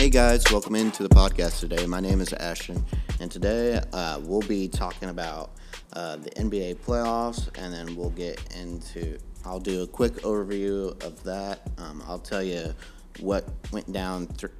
Hey 0.00 0.08
guys, 0.08 0.42
welcome 0.50 0.76
into 0.76 1.02
the 1.02 1.10
podcast 1.10 1.60
today. 1.60 1.84
My 1.84 2.00
name 2.00 2.22
is 2.22 2.32
Ashton, 2.32 2.82
and 3.20 3.30
today 3.30 3.82
uh, 3.92 4.18
we'll 4.22 4.40
be 4.40 4.66
talking 4.66 5.10
about 5.10 5.50
uh, 5.92 6.16
the 6.16 6.30
NBA 6.30 6.76
playoffs, 6.76 7.50
and 7.58 7.70
then 7.70 7.94
we'll 7.94 8.08
get 8.08 8.40
into. 8.56 9.18
I'll 9.44 9.60
do 9.60 9.82
a 9.82 9.86
quick 9.86 10.14
overview 10.22 10.98
of 11.04 11.22
that. 11.24 11.68
Um, 11.76 12.02
I'll 12.08 12.18
tell 12.18 12.42
you 12.42 12.74
what 13.18 13.46
went 13.72 13.92
down 13.92 14.28
th- 14.28 14.50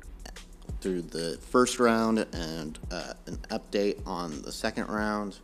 through 0.83 1.01
the 1.01 1.39
first 1.41 1.81
round 1.81 2.19
and 2.35 2.79
uh, 2.91 3.15
an 3.25 3.39
update 3.49 4.07
on 4.07 4.43
the 4.43 4.53
second 4.53 4.89
round 4.89 5.39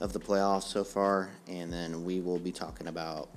of 0.00 0.12
the 0.12 0.20
playoffs 0.20 0.64
so 0.64 0.84
far, 0.84 1.30
and 1.46 1.72
then 1.72 2.04
we 2.04 2.20
will 2.20 2.38
be 2.38 2.52
talking 2.52 2.88
about 2.88 3.30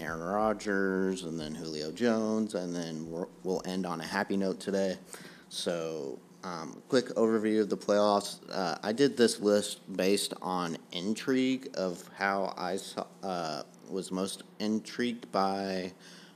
Aaron 0.00 0.20
Rodgers 0.20 1.22
and 1.22 1.40
then 1.40 1.54
Julio 1.54 1.92
Jones, 1.92 2.54
and 2.54 2.76
then 2.76 3.10
we'll, 3.10 3.30
we'll 3.42 3.62
end 3.64 3.86
on 3.86 4.02
a 4.02 4.06
happy 4.06 4.36
note 4.36 4.60
today. 4.60 4.98
So, 5.48 6.18
um, 6.44 6.82
quick 6.88 7.06
overview 7.10 7.60
of 7.60 7.70
the 7.70 7.76
playoffs. 7.76 8.38
Uh, 8.50 8.76
I 8.82 8.92
did 8.92 9.16
this 9.16 9.40
list 9.40 9.80
based 9.96 10.34
on 10.42 10.76
intrigue 10.92 11.70
of 11.74 12.08
how 12.16 12.54
I 12.56 12.76
saw, 12.76 13.06
uh, 13.22 13.62
was 13.88 14.10
most 14.10 14.42
intrigued 14.58 15.30
by 15.32 15.92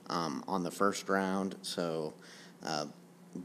um, 0.08 0.44
on 0.48 0.62
the 0.62 0.70
first 0.70 1.08
round. 1.08 1.56
So, 1.62 2.14
uh, 2.64 2.86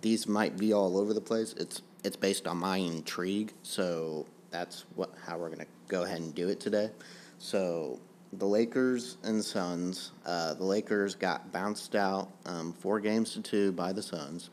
these 0.01 0.27
might 0.27 0.57
be 0.57 0.73
all 0.73 0.97
over 0.97 1.13
the 1.13 1.21
place. 1.21 1.53
It's 1.57 1.81
it's 2.03 2.15
based 2.15 2.47
on 2.47 2.57
my 2.57 2.77
intrigue. 2.77 3.53
So 3.63 4.25
that's 4.51 4.85
what 4.95 5.13
how 5.25 5.37
we're 5.37 5.49
gonna 5.49 5.65
go 5.87 6.03
ahead 6.03 6.19
and 6.19 6.33
do 6.33 6.49
it 6.49 6.59
today. 6.59 6.91
So 7.39 7.99
the 8.33 8.45
Lakers 8.45 9.17
and 9.23 9.43
Suns. 9.43 10.11
Uh, 10.25 10.53
the 10.55 10.63
Lakers 10.63 11.15
got 11.15 11.51
bounced 11.51 11.95
out 11.95 12.29
um, 12.45 12.73
four 12.73 12.99
games 12.99 13.33
to 13.33 13.41
two 13.41 13.71
by 13.71 13.93
the 13.93 14.03
Suns, 14.03 14.49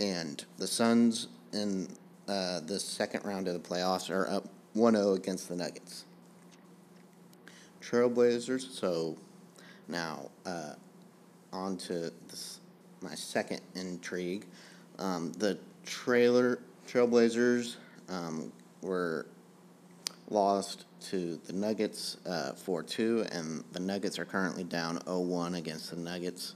and 0.00 0.44
the 0.58 0.66
Suns 0.66 1.28
in 1.52 1.88
uh, 2.28 2.60
the 2.60 2.78
second 2.78 3.24
round 3.24 3.48
of 3.48 3.54
the 3.54 3.60
playoffs 3.60 4.10
are 4.10 4.28
up 4.28 4.48
1-0 4.76 5.16
against 5.16 5.48
the 5.48 5.56
Nuggets. 5.56 6.04
Trailblazers. 7.82 8.70
So 8.70 9.16
now 9.88 10.30
uh, 10.46 10.74
on 11.52 11.76
to 11.78 12.12
this, 12.28 12.60
my 13.00 13.14
second 13.14 13.60
intrigue. 13.74 14.46
Um, 14.98 15.32
the 15.32 15.58
trailer 15.84 16.60
Trailblazers 16.88 17.76
um, 18.08 18.52
were 18.82 19.26
lost 20.30 20.86
to 21.00 21.38
the 21.46 21.52
Nuggets 21.52 22.16
uh, 22.26 22.52
4 22.52 22.82
2, 22.82 23.26
and 23.32 23.64
the 23.72 23.80
Nuggets 23.80 24.18
are 24.18 24.24
currently 24.24 24.64
down 24.64 25.02
0 25.04 25.20
1 25.20 25.54
against 25.56 25.90
the 25.90 25.96
Nuggets. 25.96 26.54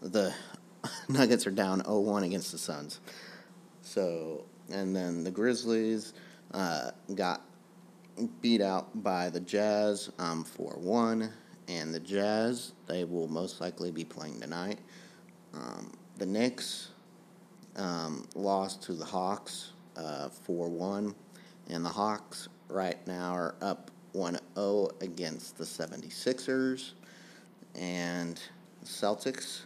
The 0.00 0.34
Nuggets 1.08 1.46
are 1.46 1.50
down 1.50 1.84
0 1.84 2.00
1 2.00 2.24
against 2.24 2.52
the 2.52 2.58
Suns. 2.58 3.00
So, 3.82 4.44
and 4.70 4.94
then 4.94 5.24
the 5.24 5.30
Grizzlies 5.30 6.14
uh, 6.52 6.90
got 7.14 7.42
beat 8.40 8.60
out 8.60 9.02
by 9.02 9.30
the 9.30 9.40
Jazz 9.40 10.10
um, 10.18 10.44
4 10.44 10.74
um, 10.76 10.84
1, 10.84 11.30
and 11.68 11.94
the 11.94 12.00
Jazz, 12.00 12.72
they 12.86 13.04
will 13.04 13.28
most 13.28 13.60
likely 13.60 13.90
be 13.90 14.04
playing 14.04 14.40
tonight. 14.40 14.78
Um, 15.54 15.92
the 16.18 16.26
Knicks 16.26 16.90
um, 17.76 18.26
lost 18.34 18.82
to 18.84 18.92
the 18.92 19.04
Hawks 19.04 19.72
uh, 19.96 20.28
4 20.28 20.66
uh, 20.66 20.70
1, 20.70 21.14
and 21.70 21.84
the 21.84 21.90
Hawks 21.90 22.48
right 22.68 23.04
now 23.06 23.34
are 23.34 23.54
up 23.60 23.90
1 24.12 24.38
0 24.54 24.88
against 25.00 25.58
the 25.58 25.64
76ers. 25.64 26.92
And 27.74 28.40
Celtics 28.84 29.62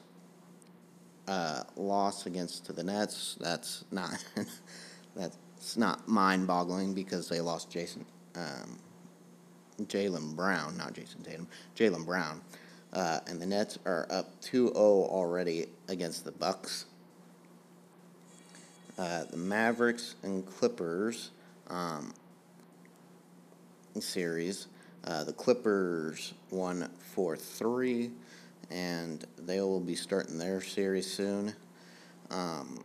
uh, 1.28 1.62
loss 1.76 2.26
against 2.26 2.66
to 2.66 2.72
the 2.72 2.82
Nets. 2.82 3.36
That's 3.40 3.84
not 3.90 4.24
that's 5.16 5.76
not 5.76 6.06
mind 6.06 6.46
boggling 6.46 6.94
because 6.94 7.28
they 7.28 7.40
lost 7.40 7.70
Jason 7.70 8.04
um, 8.36 8.78
Jaylen 9.82 10.34
Brown, 10.34 10.76
not 10.76 10.94
Jayson 10.94 11.22
Tatum, 11.22 11.48
Jaylen 11.76 12.04
Brown. 12.04 12.40
Uh, 12.92 13.20
and 13.26 13.40
the 13.40 13.46
Nets 13.46 13.78
are 13.84 14.06
up 14.10 14.40
2 14.40 14.68
0 14.68 14.76
already 14.76 15.66
against 15.88 16.24
the 16.24 16.32
Bucks. 16.32 16.86
Uh, 18.98 19.24
the 19.24 19.36
Mavericks 19.36 20.14
and 20.22 20.46
Clippers 20.46 21.30
um, 21.68 22.14
series. 24.00 24.68
Uh, 25.04 25.24
the 25.24 25.32
Clippers 25.32 26.32
won 26.50 26.88
4 27.14 27.36
3, 27.36 28.10
and 28.70 29.24
they 29.38 29.60
will 29.60 29.80
be 29.80 29.94
starting 29.94 30.38
their 30.38 30.60
series 30.60 31.10
soon 31.10 31.54
um, 32.30 32.84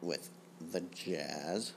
with 0.00 0.30
the 0.72 0.80
Jazz. 0.80 1.72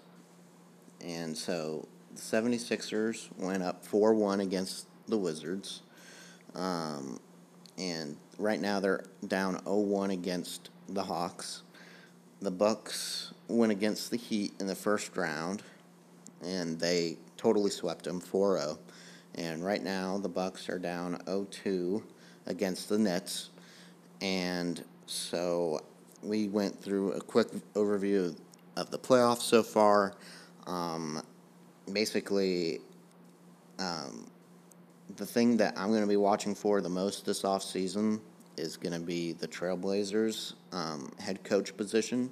And 1.02 1.38
so 1.38 1.88
the 2.14 2.22
76ers 2.22 3.30
went 3.38 3.64
up 3.64 3.86
4 3.86 4.14
1 4.14 4.40
against 4.40 4.88
the 5.08 5.18
Wizards. 5.18 5.82
Um, 6.56 7.20
and 7.78 8.18
right 8.38 8.62
now 8.62 8.80
they're 8.80 9.04
down 9.28 9.64
0 9.64 9.78
1 9.78 10.12
against 10.12 10.70
the 10.88 11.04
Hawks. 11.04 11.64
The 12.42 12.52
Bucks 12.52 13.34
went 13.48 13.72
against 13.72 14.12
the 14.12 14.18
Heat 14.18 14.54
in 14.60 14.68
the 14.68 14.76
first 14.76 15.16
round, 15.16 15.64
and 16.42 16.80
they 16.80 17.18
totally 17.38 17.72
swept 17.72 18.06
them 18.06 18.20
4-0. 18.20 18.78
And 19.36 19.66
right 19.66 19.82
now 19.82 20.18
the 20.18 20.30
Bucks 20.30 20.70
are 20.70 20.78
down 20.78 21.18
0-2 21.26 22.04
against 22.46 22.90
the 22.90 22.98
Nets. 22.98 23.50
And 24.22 24.84
so 25.06 25.82
we 26.22 26.48
went 26.48 26.82
through 26.82 27.14
a 27.14 27.22
quick 27.22 27.50
overview 27.74 28.36
of 28.76 28.92
the 28.92 28.98
playoffs 28.98 29.42
so 29.42 29.62
far. 29.62 30.14
Um, 30.66 31.22
basically, 31.92 32.80
um, 33.80 34.28
the 35.18 35.26
thing 35.26 35.58
that 35.58 35.78
I'm 35.78 35.90
going 35.90 36.02
to 36.02 36.08
be 36.08 36.18
watching 36.18 36.56
for 36.56 36.82
the 36.82 36.90
most 36.90 37.26
this 37.26 37.44
off 37.44 37.64
season 37.64 38.22
is 38.58 38.78
going 38.78 38.94
to 38.94 39.06
be 39.06 39.34
the 39.34 39.48
Trailblazers 39.48 40.54
um, 40.72 41.12
head 41.20 41.44
coach 41.44 41.76
position, 41.76 42.30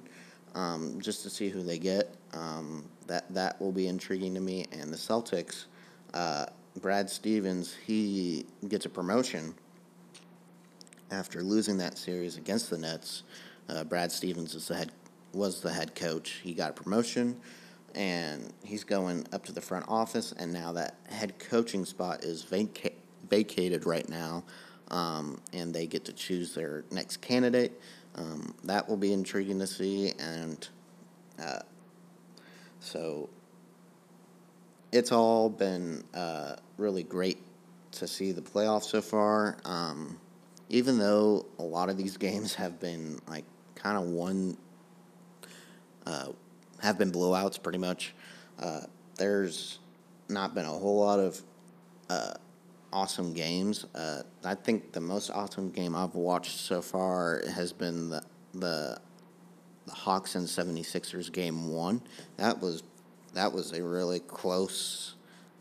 um, 0.54 1.00
just 1.00 1.22
to 1.24 1.30
see 1.30 1.48
who 1.48 1.62
they 1.62 1.78
get. 1.78 2.14
Um, 2.32 2.84
that 3.08 3.32
that 3.34 3.60
will 3.60 3.72
be 3.72 3.88
intriguing 3.88 4.34
to 4.34 4.40
me. 4.40 4.66
And 4.72 4.92
the 4.92 4.96
Celtics, 4.96 5.66
uh, 6.14 6.46
Brad 6.80 7.10
Stevens, 7.10 7.76
he 7.86 8.46
gets 8.68 8.86
a 8.86 8.88
promotion 8.88 9.54
after 11.12 11.42
losing 11.42 11.76
that 11.76 11.98
series 11.98 12.36
against 12.36 12.70
the 12.70 12.78
Nets. 12.78 13.22
Uh, 13.68 13.84
Brad 13.84 14.10
Stevens 14.10 14.54
is 14.54 14.68
the 14.68 14.76
head 14.76 14.92
was 15.32 15.60
the 15.60 15.72
head 15.72 15.94
coach. 15.94 16.40
He 16.42 16.52
got 16.52 16.70
a 16.70 16.72
promotion, 16.72 17.40
and 17.94 18.52
he's 18.62 18.84
going 18.84 19.26
up 19.32 19.44
to 19.46 19.52
the 19.52 19.60
front 19.60 19.86
office. 19.88 20.32
And 20.32 20.52
now 20.52 20.72
that 20.72 20.96
head 21.08 21.38
coaching 21.38 21.84
spot 21.84 22.24
is 22.24 22.42
vaca- 22.42 22.92
vacated 23.30 23.86
right 23.86 24.06
now, 24.08 24.44
um, 24.88 25.40
and 25.52 25.72
they 25.72 25.86
get 25.86 26.04
to 26.06 26.12
choose 26.12 26.54
their 26.54 26.84
next 26.90 27.18
candidate. 27.18 27.80
Um, 28.14 28.54
that 28.64 28.88
will 28.88 28.98
be 28.98 29.12
intriguing 29.12 29.58
to 29.58 29.66
see, 29.66 30.12
and 30.18 30.68
uh, 31.42 31.60
so 32.80 33.30
it's 34.90 35.12
all 35.12 35.48
been 35.48 36.04
uh, 36.12 36.56
really 36.76 37.04
great 37.04 37.38
to 37.92 38.06
see 38.06 38.32
the 38.32 38.42
playoffs 38.42 38.84
so 38.84 39.00
far. 39.00 39.56
Um, 39.64 40.18
even 40.72 40.98
though 40.98 41.44
a 41.58 41.62
lot 41.62 41.90
of 41.90 41.98
these 41.98 42.16
games 42.16 42.54
have 42.54 42.80
been 42.80 43.20
like 43.28 43.44
kind 43.76 43.96
of 43.96 44.04
one, 44.04 44.56
uh, 46.06 46.28
have 46.80 46.98
been 46.98 47.12
blowouts 47.12 47.62
pretty 47.62 47.78
much. 47.78 48.14
Uh, 48.58 48.80
there's 49.16 49.78
not 50.28 50.54
been 50.54 50.64
a 50.64 50.70
whole 50.70 50.98
lot 50.98 51.20
of 51.20 51.40
uh, 52.08 52.32
awesome 52.90 53.34
games. 53.34 53.84
Uh, 53.94 54.22
I 54.44 54.54
think 54.54 54.92
the 54.92 55.00
most 55.00 55.30
awesome 55.30 55.70
game 55.70 55.94
I've 55.94 56.14
watched 56.14 56.58
so 56.58 56.80
far 56.80 57.42
has 57.54 57.72
been 57.72 58.08
the 58.08 58.22
the 58.54 58.98
the 59.84 59.92
Hawks 59.92 60.36
and 60.36 60.46
76ers 60.46 61.30
game 61.30 61.68
one. 61.68 62.00
That 62.38 62.60
was 62.60 62.82
that 63.34 63.52
was 63.52 63.72
a 63.72 63.82
really 63.82 64.20
close 64.20 65.16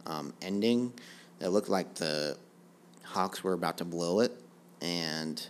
um, 0.06 0.34
ending. 0.42 0.94
It 1.42 1.50
looked 1.50 1.70
like 1.70 1.96
the 1.96 2.38
Hawks 3.04 3.44
were 3.44 3.54
about 3.54 3.78
to 3.80 3.86
blow 3.86 4.22
it, 4.22 4.41
and 4.82 5.48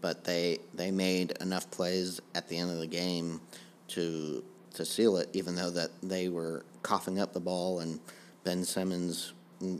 but 0.00 0.24
they 0.24 0.58
they 0.74 0.90
made 0.90 1.32
enough 1.40 1.70
plays 1.70 2.20
at 2.34 2.48
the 2.48 2.56
end 2.56 2.70
of 2.70 2.78
the 2.78 2.86
game 2.86 3.40
to 3.88 4.42
to 4.74 4.84
seal 4.84 5.16
it, 5.16 5.28
even 5.32 5.54
though 5.54 5.70
that 5.70 5.90
they 6.02 6.28
were 6.28 6.64
coughing 6.82 7.18
up 7.18 7.32
the 7.32 7.40
ball 7.40 7.80
and 7.80 7.98
Ben 8.44 8.64
Simmons 8.64 9.32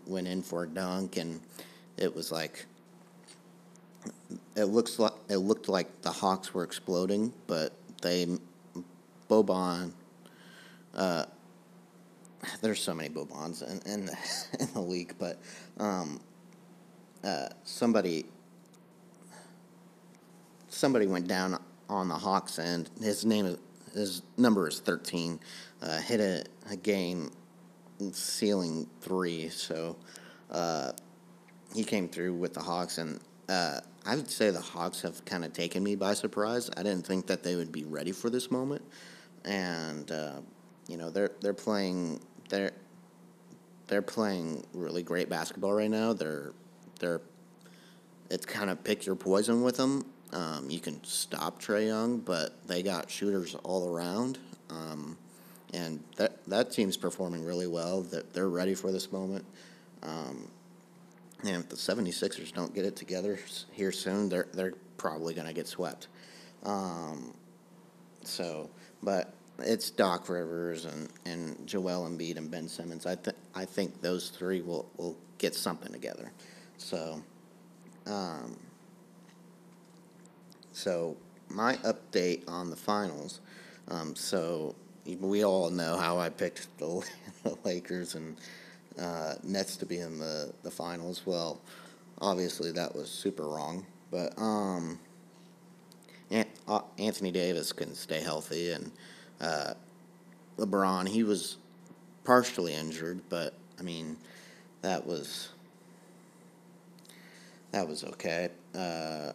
went 0.07 0.27
in 0.27 0.43
for 0.43 0.65
a 0.65 0.69
dunk, 0.69 1.17
and 1.17 1.41
it 1.97 2.15
was 2.15 2.33
like 2.33 2.67
it 4.57 4.65
looks 4.65 4.99
like 4.99 5.13
it 5.29 5.37
looked 5.37 5.69
like 5.69 6.03
the 6.03 6.11
Hawks 6.11 6.53
were 6.53 6.65
exploding, 6.65 7.33
but 7.47 7.73
they 8.03 8.27
Bogdan. 9.29 9.93
Uh, 10.95 11.25
there's 12.61 12.81
so 12.81 12.95
many 12.95 13.09
Bogdans 13.09 13.63
in, 13.63 13.93
in 13.93 14.07
the 14.07 14.17
in 14.61 14.73
the 14.73 14.81
league, 14.81 15.15
but 15.19 15.39
um, 15.79 16.21
uh, 17.23 17.49
somebody 17.65 18.27
somebody 20.79 21.07
went 21.07 21.27
down 21.27 21.61
on 21.89 22.09
the 22.09 22.15
Hawks 22.15 22.59
end. 22.59 22.89
His 23.03 23.25
name 23.25 23.47
is 23.47 23.59
his 23.95 24.23
number 24.37 24.69
is 24.69 24.81
13. 24.81 25.41
Uh, 25.83 25.99
hit 25.99 26.21
a, 26.21 26.45
a 26.71 26.77
game 26.77 27.31
sealing 28.13 28.87
three, 29.01 29.49
so 29.49 29.97
uh, 30.51 30.93
he 31.75 31.83
came 31.83 32.09
through 32.09 32.35
with 32.35 32.55
the 32.55 32.61
Hawks, 32.61 32.99
and 32.99 33.19
uh, 33.49 33.81
I 34.07 34.15
would 34.15 34.31
say 34.31 34.51
the 34.51 34.61
Hawks 34.61 35.03
have 35.03 35.25
kind 35.25 35.45
of 35.45 35.53
taken 35.53 35.83
me 35.83 35.97
by 35.97 36.15
surprise. 36.15 36.71
I 36.77 36.83
didn't 36.83 37.07
think 37.07 37.27
that 37.27 37.43
they 37.43 37.57
would 37.57 37.73
be 37.73 37.85
ready 37.85 38.13
for 38.13 38.31
this 38.31 38.51
moment, 38.51 38.83
and 39.45 40.11
uh, 40.13 40.41
you 40.87 40.97
know 40.97 41.11
they're 41.11 41.33
they're 41.41 41.55
playing 41.55 42.21
they're 42.51 42.73
they're 43.89 44.03
playing 44.03 44.65
really 44.75 45.03
great 45.03 45.29
basketball 45.29 45.73
right 45.73 45.91
now. 45.91 46.13
They're 46.13 46.53
they're 47.01 47.23
it's 48.31 48.47
kind 48.47 48.71
of 48.71 48.85
pick 48.85 49.07
your 49.07 49.17
poison 49.17 49.63
with 49.63 49.77
them. 49.77 50.05
Um, 50.33 50.69
you 50.69 50.81
can 50.81 51.03
stop 51.05 51.61
Trae 51.61 51.87
Young, 51.87 52.19
but 52.19 52.67
they 52.67 52.83
got 52.83 53.11
shooters 53.11 53.55
all 53.63 53.89
around. 53.89 54.39
Um, 54.71 55.17
and 55.75 56.03
that 56.17 56.45
that 56.47 56.71
team's 56.71 56.97
performing 56.97 57.45
really 57.45 57.67
well. 57.67 58.03
That 58.03 58.33
they're 58.33 58.49
ready 58.49 58.75
for 58.75 58.93
this 58.93 59.13
moment. 59.13 59.45
Um, 60.03 60.49
and 61.43 61.57
if 61.57 61.69
the 61.69 61.77
76ers 61.77 62.53
don't 62.53 62.75
get 62.75 62.85
it 62.85 62.97
together 62.97 63.39
here 63.73 63.93
soon, 63.93 64.29
they're 64.29 64.49
they're 64.53 64.75
probably 64.97 65.35
going 65.35 65.47
to 65.47 65.53
get 65.53 65.67
swept. 65.67 66.09
Um, 66.65 67.35
so, 68.23 68.69
but 69.03 69.33
it's 69.61 69.91
Doc 69.91 70.29
Rivers 70.29 70.85
and, 70.85 71.09
and 71.25 71.67
Joel 71.67 72.09
Embiid 72.09 72.37
and 72.37 72.51
Ben 72.51 72.69
Simmons. 72.69 73.07
I 73.07 73.15
th- 73.15 73.37
I 73.55 73.65
think 73.65 74.01
those 74.01 74.31
three 74.31 74.61
will, 74.61 74.91
will 74.97 75.17
get 75.39 75.55
something 75.55 75.93
together. 75.93 76.33
So, 76.77 77.23
um, 78.07 78.57
so 80.79 81.17
my 81.49 81.75
update 81.79 82.49
on 82.49 82.71
the 82.71 82.77
finals. 82.77 83.41
Um, 83.89 84.15
so 84.15 84.77
we 85.07 85.45
all 85.45 85.71
know 85.71 85.97
how 85.97 86.19
I 86.19 86.29
picked 86.29 86.69
the, 86.79 87.05
the 87.43 87.59
Lakers 87.65 88.15
and 88.15 88.37
uh, 89.01 89.35
Nets 89.43 89.77
to 89.79 89.87
be 89.87 89.99
in 89.99 90.19
the, 90.19 90.53
the 90.63 90.71
finals. 90.71 91.23
Well, 91.27 91.61
obviously 92.21 92.71
that 92.73 92.95
was 92.95 93.11
super 93.11 93.49
wrong, 93.49 93.87
but 94.13 94.39
um, 94.39 95.01
uh, 96.69 96.81
Anthony 96.99 97.33
Davis 97.33 97.73
couldn't 97.73 97.97
stay 97.97 98.21
healthy, 98.21 98.71
and 98.71 98.93
uh, 99.41 99.75
LeBron 100.59 101.09
he 101.09 101.25
was 101.25 101.57
partially 102.25 102.75
injured, 102.75 103.21
but 103.29 103.55
I 103.81 103.83
mean 103.83 104.17
that 104.83 105.05
was 105.05 105.49
that 107.73 107.89
was 107.89 108.05
okay. 108.05 108.51
Uh, 108.75 109.33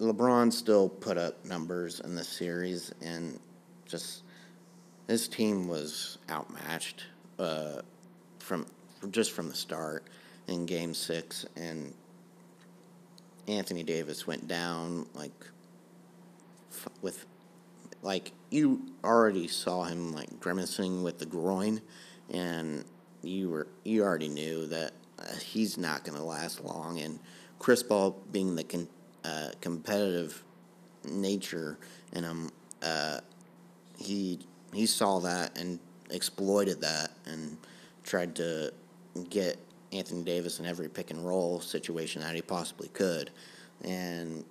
LeBron 0.00 0.52
still 0.52 0.88
put 0.88 1.16
up 1.16 1.44
numbers 1.44 2.00
in 2.00 2.14
the 2.14 2.24
series, 2.24 2.92
and 3.02 3.40
just 3.86 4.22
his 5.08 5.28
team 5.28 5.68
was 5.68 6.18
outmatched 6.28 7.04
uh, 7.38 7.80
from 8.38 8.66
just 9.10 9.32
from 9.32 9.48
the 9.48 9.54
start 9.54 10.04
in 10.48 10.66
Game 10.66 10.92
Six, 10.92 11.46
and 11.56 11.94
Anthony 13.48 13.82
Davis 13.82 14.26
went 14.26 14.46
down 14.46 15.06
like 15.14 15.46
with 17.00 17.24
like 18.02 18.32
you 18.50 18.82
already 19.02 19.48
saw 19.48 19.84
him 19.84 20.12
like 20.12 20.40
grimacing 20.40 21.02
with 21.02 21.18
the 21.18 21.26
groin, 21.26 21.80
and 22.30 22.84
you 23.22 23.48
were 23.48 23.66
you 23.84 24.02
already 24.02 24.28
knew 24.28 24.66
that 24.66 24.92
uh, 25.18 25.34
he's 25.36 25.78
not 25.78 26.04
going 26.04 26.18
to 26.18 26.24
last 26.24 26.62
long, 26.62 27.00
and 27.00 27.18
Chris 27.58 27.82
Paul 27.82 28.22
being 28.30 28.54
the 28.54 28.64
con- 28.64 28.88
uh, 29.26 29.50
competitive 29.60 30.44
nature 31.04 31.78
in 32.12 32.24
him. 32.24 32.50
Uh, 32.82 33.20
he 33.98 34.38
he 34.72 34.86
saw 34.86 35.18
that 35.20 35.58
and 35.58 35.78
exploited 36.10 36.80
that 36.80 37.10
and 37.26 37.56
tried 38.04 38.36
to 38.36 38.72
get 39.30 39.58
Anthony 39.92 40.22
Davis 40.22 40.60
in 40.60 40.66
every 40.66 40.88
pick 40.88 41.10
and 41.10 41.26
roll 41.26 41.60
situation 41.60 42.22
that 42.22 42.34
he 42.34 42.42
possibly 42.42 42.88
could, 42.88 43.30
and 43.82 44.44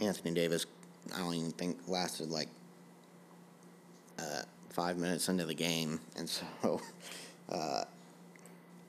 Anthony 0.00 0.34
Davis, 0.34 0.66
I 1.14 1.18
don't 1.18 1.34
even 1.34 1.52
think 1.52 1.78
lasted 1.88 2.30
like 2.30 2.48
uh, 4.18 4.42
five 4.70 4.98
minutes 4.98 5.28
into 5.28 5.44
the 5.44 5.54
game, 5.54 6.00
and 6.16 6.28
so, 6.28 6.46
uh, 7.48 7.84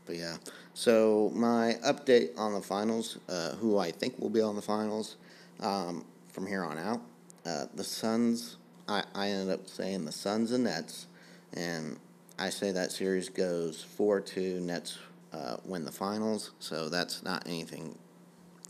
but 0.05 0.15
yeah. 0.15 0.37
So 0.73 1.31
my 1.33 1.77
update 1.85 2.37
on 2.37 2.53
the 2.53 2.61
finals, 2.61 3.17
uh, 3.29 3.51
who 3.55 3.77
I 3.77 3.91
think 3.91 4.19
will 4.19 4.29
be 4.29 4.41
on 4.41 4.55
the 4.55 4.61
finals 4.61 5.17
um, 5.59 6.05
from 6.29 6.47
here 6.47 6.63
on 6.63 6.77
out, 6.77 7.01
uh, 7.45 7.65
the 7.75 7.83
Suns 7.83 8.57
I, 8.87 9.03
I 9.15 9.29
ended 9.29 9.53
up 9.53 9.67
saying 9.67 10.05
the 10.05 10.11
Suns 10.11 10.51
and 10.51 10.65
Nets, 10.65 11.07
and 11.53 11.97
I 12.37 12.49
say 12.49 12.71
that 12.71 12.91
series 12.91 13.29
goes 13.29 13.81
4 13.81 14.21
2. 14.21 14.59
Nets 14.59 14.97
uh, 15.31 15.57
win 15.65 15.85
the 15.85 15.91
finals, 15.91 16.51
so 16.59 16.89
that's 16.89 17.23
not 17.23 17.43
anything 17.47 17.97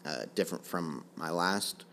uh, 0.05 0.23
different 0.35 0.65
from 0.65 1.03
my 1.15 1.31
last 1.31 1.85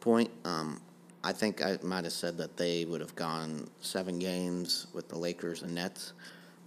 point. 0.00 0.30
Um, 0.44 0.80
I 1.22 1.32
think 1.32 1.64
I 1.64 1.78
might 1.82 2.04
have 2.04 2.12
said 2.12 2.36
that 2.38 2.56
they 2.58 2.84
would 2.84 3.00
have 3.00 3.14
gone 3.14 3.68
seven 3.80 4.18
games 4.18 4.86
with 4.92 5.08
the 5.08 5.16
Lakers 5.16 5.62
and 5.62 5.74
Nets, 5.74 6.12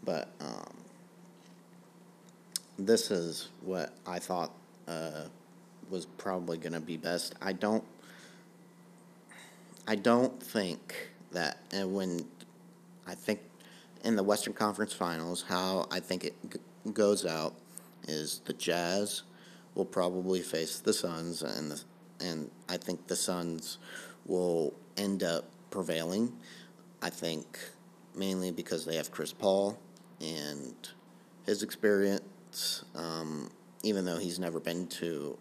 but 0.04 0.30
um, 0.42 0.78
this 2.78 3.12
is 3.12 3.50
what 3.62 3.94
I 4.06 4.20
thought 4.20 4.52
uh, 4.88 5.24
was 5.90 6.06
probably 6.06 6.58
going 6.58 6.74
to 6.74 6.80
be 6.80 6.98
best. 6.98 7.36
I 7.42 7.54
don't 7.54 7.84
I 9.90 9.96
don't 9.96 10.44
think 10.44 11.12
that, 11.32 11.60
and 11.72 11.96
when 11.96 12.26
I 13.08 13.16
think 13.16 13.40
in 14.04 14.18
the 14.18 14.24
Western 14.24 14.52
Conference 14.52 14.92
Finals, 14.92 15.46
how 15.48 15.88
I 15.90 16.02
think 16.02 16.26
it 16.26 16.36
g- 16.52 16.60
goes 16.92 17.26
out 17.26 17.56
is 18.06 18.42
the 18.44 18.52
Jazz 18.52 19.24
will 19.76 19.86
probably 19.86 20.42
face 20.42 20.80
the 20.80 20.92
Suns, 20.92 21.42
and 21.42 21.72
the, 21.72 21.82
and 22.20 22.52
I 22.68 22.76
think 22.76 23.08
the 23.08 23.16
Suns 23.16 23.78
will 24.26 24.74
end 24.98 25.24
up 25.24 25.46
prevailing. 25.72 26.34
I 27.02 27.10
think 27.10 27.58
mainly 28.14 28.52
because 28.52 28.84
they 28.84 28.98
have 28.98 29.10
Chris 29.10 29.32
Paul 29.32 29.80
and 30.20 30.76
his 31.46 31.64
experience, 31.64 32.24
um, 32.95 33.49
even 33.83 34.06
though 34.06 34.18
he's 34.18 34.40
never 34.40 34.59
been 34.59 34.87
to, 34.87 35.37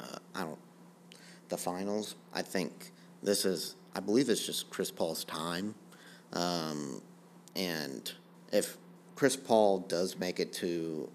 uh, 0.00 0.18
I 0.34 0.42
don't, 0.42 0.58
the 1.48 1.56
finals. 1.56 2.14
I 2.34 2.42
think 2.42 2.92
this 3.22 3.44
is, 3.44 3.76
I 3.94 4.00
believe 4.00 4.28
it's 4.28 4.44
just 4.44 4.70
Chris 4.70 4.90
Paul's 4.90 5.24
time. 5.24 5.74
Um, 6.32 7.00
and 7.56 8.12
if 8.52 8.76
Chris 9.16 9.36
Paul 9.36 9.80
does 9.80 10.16
make 10.18 10.40
it 10.40 10.52
to 10.54 11.08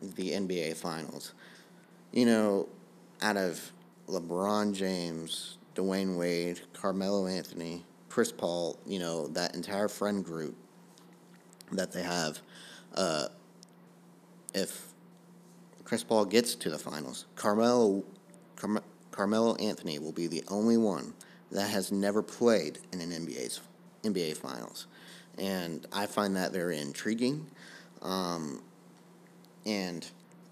the 0.00 0.30
NBA 0.30 0.76
Finals, 0.76 1.34
you 2.12 2.26
know, 2.26 2.68
out 3.20 3.36
of 3.36 3.72
LeBron 4.08 4.74
James, 4.74 5.58
Dwyane 5.74 6.16
Wade, 6.16 6.60
Carmelo 6.72 7.26
Anthony, 7.26 7.84
Chris 8.08 8.32
Paul, 8.32 8.78
you 8.86 8.98
know, 8.98 9.26
that 9.28 9.54
entire 9.54 9.88
friend 9.88 10.24
group 10.24 10.54
that 11.72 11.92
they 11.92 12.02
have, 12.02 12.40
uh, 12.94 13.28
if 14.54 14.88
Chris 15.84 16.04
Paul 16.04 16.24
gets 16.24 16.54
to 16.56 16.70
the 16.70 16.78
finals, 16.78 17.26
Carmelo, 17.36 18.04
Carme- 18.56 18.82
Carmelo 19.10 19.54
Anthony 19.56 19.98
will 19.98 20.12
be 20.12 20.26
the 20.26 20.44
only 20.48 20.76
one 20.76 21.14
that 21.50 21.68
has 21.68 21.92
never 21.92 22.22
played 22.22 22.78
in 22.92 23.00
an 23.00 23.10
NBA's 23.10 23.60
NBA 24.02 24.36
Finals, 24.36 24.86
and 25.38 25.86
I 25.92 26.06
find 26.06 26.36
that 26.36 26.52
very 26.52 26.78
intriguing. 26.78 27.46
Um, 28.00 28.62
and 29.64 30.06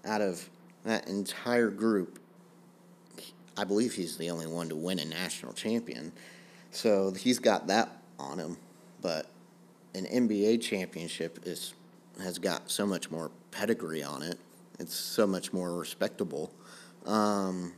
out 0.05 0.21
of 0.21 0.47
that 0.83 1.07
entire 1.07 1.69
group, 1.69 2.19
I 3.57 3.63
believe 3.63 3.93
he's 3.93 4.17
the 4.17 4.29
only 4.29 4.47
one 4.47 4.69
to 4.69 4.75
win 4.75 4.99
a 4.99 5.05
national 5.05 5.53
champion. 5.53 6.11
So 6.71 7.11
he's 7.11 7.39
got 7.39 7.67
that 7.67 8.01
on 8.17 8.39
him, 8.39 8.57
but 9.01 9.27
an 9.93 10.05
NBA 10.05 10.61
championship 10.61 11.39
is 11.43 11.73
has 12.21 12.39
got 12.39 12.69
so 12.69 12.85
much 12.85 13.09
more 13.09 13.31
pedigree 13.51 14.03
on 14.03 14.23
it. 14.23 14.39
It's 14.79 14.95
so 14.95 15.27
much 15.27 15.53
more 15.53 15.77
respectable. 15.77 16.51
Um, 17.05 17.73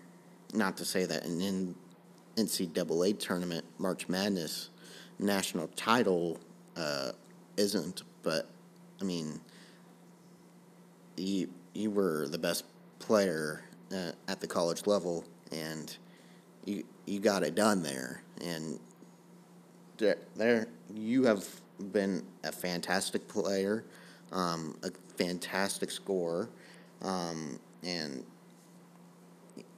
not 0.54 0.78
to 0.78 0.86
say 0.86 1.06
that 1.06 1.26
an 1.26 1.76
NCAA 2.38 3.20
tournament, 3.20 3.66
March 3.78 4.08
Madness 4.08 4.70
national 5.20 5.68
title 5.76 6.40
uh, 6.76 7.12
isn't, 7.58 8.04
but 8.24 8.48
I 9.02 9.04
mean, 9.04 9.40
you 11.18 11.50
you 11.74 11.92
were 11.92 12.28
the 12.28 12.38
best 12.38 12.66
player 13.00 13.64
uh, 13.92 14.12
at 14.28 14.40
the 14.40 14.48
college 14.48 14.88
level, 14.88 15.26
and 15.52 15.96
you 16.66 16.84
you 17.06 17.20
got 17.20 17.44
it 17.44 17.56
done 17.56 17.84
there, 17.84 18.24
and 18.42 18.80
there, 19.98 20.18
there 20.36 20.68
you 20.94 21.24
have 21.24 21.46
been 21.92 22.26
a 22.44 22.52
fantastic 22.52 23.28
player, 23.28 23.84
um, 24.34 24.76
a 24.84 24.92
fantastic 25.16 25.92
scorer, 25.92 26.50
um, 27.02 27.60
and 27.84 28.26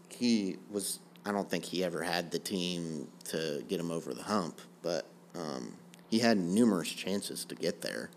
he 0.10 0.58
was 0.72 1.00
I 1.26 1.32
don't 1.32 1.50
think 1.50 1.66
he 1.66 1.84
ever 1.84 2.02
had 2.04 2.32
the 2.32 2.40
team 2.40 3.08
to 3.26 3.64
get 3.68 3.80
him 3.80 3.92
over 3.92 4.14
the 4.14 4.24
hump, 4.24 4.60
but 4.82 5.06
um, 5.36 5.74
he 6.10 6.20
had 6.20 6.38
numerous 6.38 6.90
chances 6.90 7.46
to 7.46 7.56
get 7.56 7.82
there, 7.82 8.10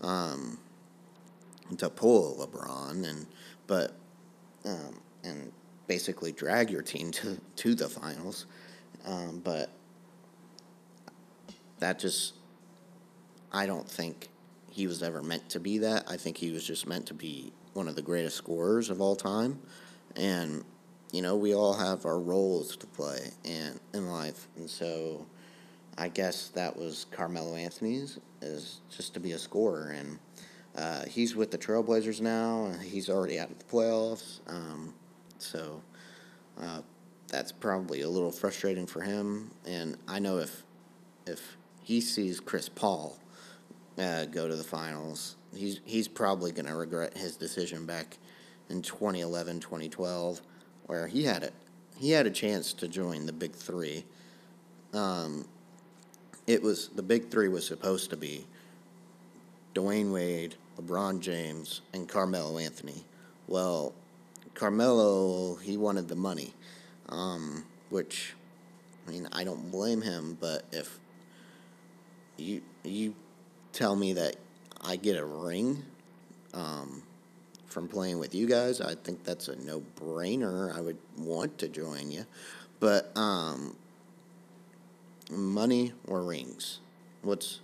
um, 0.00 0.58
to 1.76 1.90
pull 1.90 2.36
LeBron, 2.36 3.08
and 3.08 3.26
but 3.66 3.94
um, 4.64 5.00
and 5.24 5.52
basically 5.88 6.32
drag 6.32 6.70
your 6.70 6.82
team 6.82 7.10
to 7.10 7.38
to 7.56 7.74
the 7.74 7.88
finals, 7.88 8.46
um, 9.04 9.40
but 9.44 9.70
that 11.80 11.98
just 11.98 12.34
I 13.52 13.66
don't 13.66 13.88
think 13.88 14.28
he 14.72 14.86
was 14.86 15.02
ever 15.02 15.22
meant 15.22 15.50
to 15.50 15.60
be 15.60 15.78
that. 15.78 16.04
I 16.08 16.16
think 16.16 16.38
he 16.38 16.50
was 16.50 16.66
just 16.66 16.86
meant 16.86 17.06
to 17.06 17.14
be 17.14 17.52
one 17.74 17.88
of 17.88 17.94
the 17.94 18.02
greatest 18.02 18.36
scorers 18.36 18.90
of 18.90 19.00
all 19.00 19.16
time, 19.16 19.60
and 20.16 20.64
you 21.12 21.22
know 21.22 21.36
we 21.36 21.54
all 21.54 21.74
have 21.74 22.06
our 22.06 22.18
roles 22.18 22.76
to 22.78 22.86
play 22.86 23.30
and 23.44 23.78
in 23.92 24.10
life, 24.10 24.48
and 24.56 24.68
so 24.68 25.26
I 25.98 26.08
guess 26.08 26.48
that 26.48 26.76
was 26.76 27.06
Carmelo 27.10 27.54
Anthony's 27.54 28.18
is 28.40 28.80
just 28.90 29.14
to 29.14 29.20
be 29.20 29.32
a 29.32 29.38
scorer, 29.38 29.90
and 29.90 30.18
uh, 30.74 31.04
he's 31.04 31.36
with 31.36 31.50
the 31.50 31.58
Trailblazers 31.58 32.20
now. 32.20 32.64
And 32.64 32.80
he's 32.80 33.10
already 33.10 33.38
out 33.38 33.50
of 33.50 33.58
the 33.58 33.64
playoffs, 33.64 34.40
um, 34.48 34.94
so 35.38 35.82
uh, 36.60 36.80
that's 37.28 37.52
probably 37.52 38.02
a 38.02 38.08
little 38.08 38.32
frustrating 38.32 38.86
for 38.86 39.02
him. 39.02 39.50
And 39.66 39.98
I 40.08 40.18
know 40.18 40.38
if 40.38 40.62
if 41.26 41.56
he 41.82 42.00
sees 42.00 42.40
Chris 42.40 42.68
Paul 42.68 43.18
uh, 43.98 44.24
go 44.26 44.48
to 44.48 44.56
the 44.56 44.64
finals, 44.64 45.36
he's 45.54 45.80
he's 45.84 46.08
probably 46.08 46.52
going 46.52 46.66
to 46.66 46.74
regret 46.74 47.16
his 47.16 47.36
decision 47.36 47.86
back 47.86 48.18
in 48.68 48.82
2011, 48.82 49.60
2012, 49.60 50.40
where 50.86 51.06
he 51.06 51.24
had 51.24 51.42
it. 51.42 51.52
He 51.98 52.10
had 52.10 52.26
a 52.26 52.30
chance 52.30 52.72
to 52.74 52.88
join 52.88 53.26
the 53.26 53.32
Big 53.32 53.52
Three. 53.52 54.04
Um, 54.92 55.46
it 56.46 56.62
was 56.62 56.88
the 56.88 57.02
Big 57.02 57.30
Three 57.30 57.48
was 57.48 57.66
supposed 57.66 58.10
to 58.10 58.16
be 58.16 58.46
Dwyane 59.74 60.12
Wade, 60.12 60.56
LeBron 60.80 61.20
James, 61.20 61.82
and 61.92 62.08
Carmelo 62.08 62.58
Anthony. 62.58 63.04
Well, 63.46 63.92
Carmelo 64.54 65.56
he 65.56 65.76
wanted 65.76 66.08
the 66.08 66.16
money, 66.16 66.54
um, 67.08 67.64
which 67.90 68.34
I 69.06 69.10
mean 69.10 69.28
I 69.32 69.44
don't 69.44 69.70
blame 69.70 70.02
him, 70.02 70.36
but 70.40 70.64
if 70.72 70.98
you 72.36 72.62
you 72.82 73.14
tell 73.72 73.96
me 73.96 74.12
that 74.14 74.36
I 74.80 74.96
get 74.96 75.16
a 75.16 75.24
ring 75.24 75.82
um, 76.54 77.02
from 77.66 77.88
playing 77.88 78.18
with 78.18 78.34
you 78.34 78.46
guys, 78.46 78.80
I 78.80 78.94
think 78.94 79.24
that's 79.24 79.48
a 79.48 79.56
no 79.56 79.82
brainer. 80.00 80.76
I 80.76 80.80
would 80.80 80.98
want 81.16 81.58
to 81.58 81.68
join 81.68 82.10
you, 82.10 82.26
but 82.80 83.16
um, 83.16 83.76
money 85.30 85.92
or 86.06 86.22
rings? 86.22 86.80
What's 87.22 87.60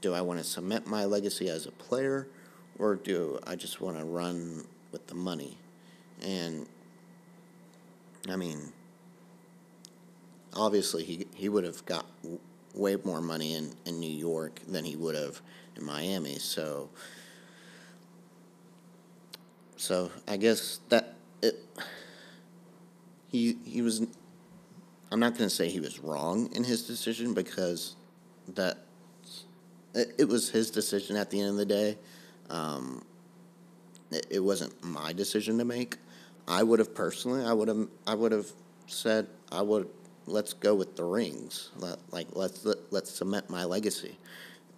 do 0.00 0.14
I 0.14 0.20
want 0.20 0.38
to 0.38 0.44
cement 0.44 0.86
my 0.86 1.04
legacy 1.04 1.48
as 1.48 1.66
a 1.66 1.72
player, 1.72 2.28
or 2.78 2.96
do 2.96 3.38
I 3.46 3.56
just 3.56 3.80
want 3.80 3.98
to 3.98 4.04
run 4.04 4.64
with 4.92 5.06
the 5.06 5.14
money? 5.14 5.58
And 6.22 6.66
I 8.28 8.36
mean, 8.36 8.72
obviously 10.54 11.04
he 11.04 11.26
he 11.34 11.48
would 11.48 11.64
have 11.64 11.84
got 11.86 12.06
way 12.76 12.96
more 13.04 13.20
money 13.20 13.54
in, 13.54 13.72
in 13.84 13.98
New 13.98 14.10
York 14.10 14.60
than 14.68 14.84
he 14.84 14.96
would 14.96 15.14
have 15.14 15.40
in 15.76 15.84
Miami. 15.84 16.38
So, 16.38 16.90
so 19.76 20.10
I 20.28 20.36
guess 20.36 20.80
that 20.88 21.14
it. 21.42 21.56
He 23.28 23.58
he 23.64 23.82
was. 23.82 24.06
I'm 25.10 25.20
not 25.20 25.36
going 25.36 25.48
to 25.48 25.54
say 25.54 25.68
he 25.68 25.80
was 25.80 26.00
wrong 26.00 26.50
in 26.52 26.64
his 26.64 26.86
decision 26.86 27.32
because 27.32 27.94
that 28.54 28.78
it, 29.94 30.14
it 30.18 30.28
was 30.28 30.50
his 30.50 30.70
decision 30.70 31.16
at 31.16 31.30
the 31.30 31.40
end 31.40 31.50
of 31.50 31.56
the 31.56 31.64
day. 31.64 31.98
Um, 32.50 33.04
it, 34.10 34.26
it 34.30 34.40
wasn't 34.40 34.82
my 34.84 35.12
decision 35.12 35.58
to 35.58 35.64
make. 35.64 35.96
I 36.48 36.62
would 36.62 36.78
have 36.78 36.94
personally, 36.94 37.44
I 37.44 37.52
would 37.52 37.68
have, 37.68 37.88
I 38.06 38.14
would 38.14 38.32
have 38.32 38.46
said, 38.86 39.26
I 39.50 39.62
would 39.62 39.88
let's 40.26 40.52
go 40.52 40.74
with 40.74 40.96
the 40.96 41.04
rings. 41.04 41.70
Let, 41.76 41.98
like 42.12 42.28
let's 42.32 42.64
let, 42.64 42.78
let's 42.90 43.10
cement 43.10 43.48
my 43.48 43.64
legacy. 43.64 44.16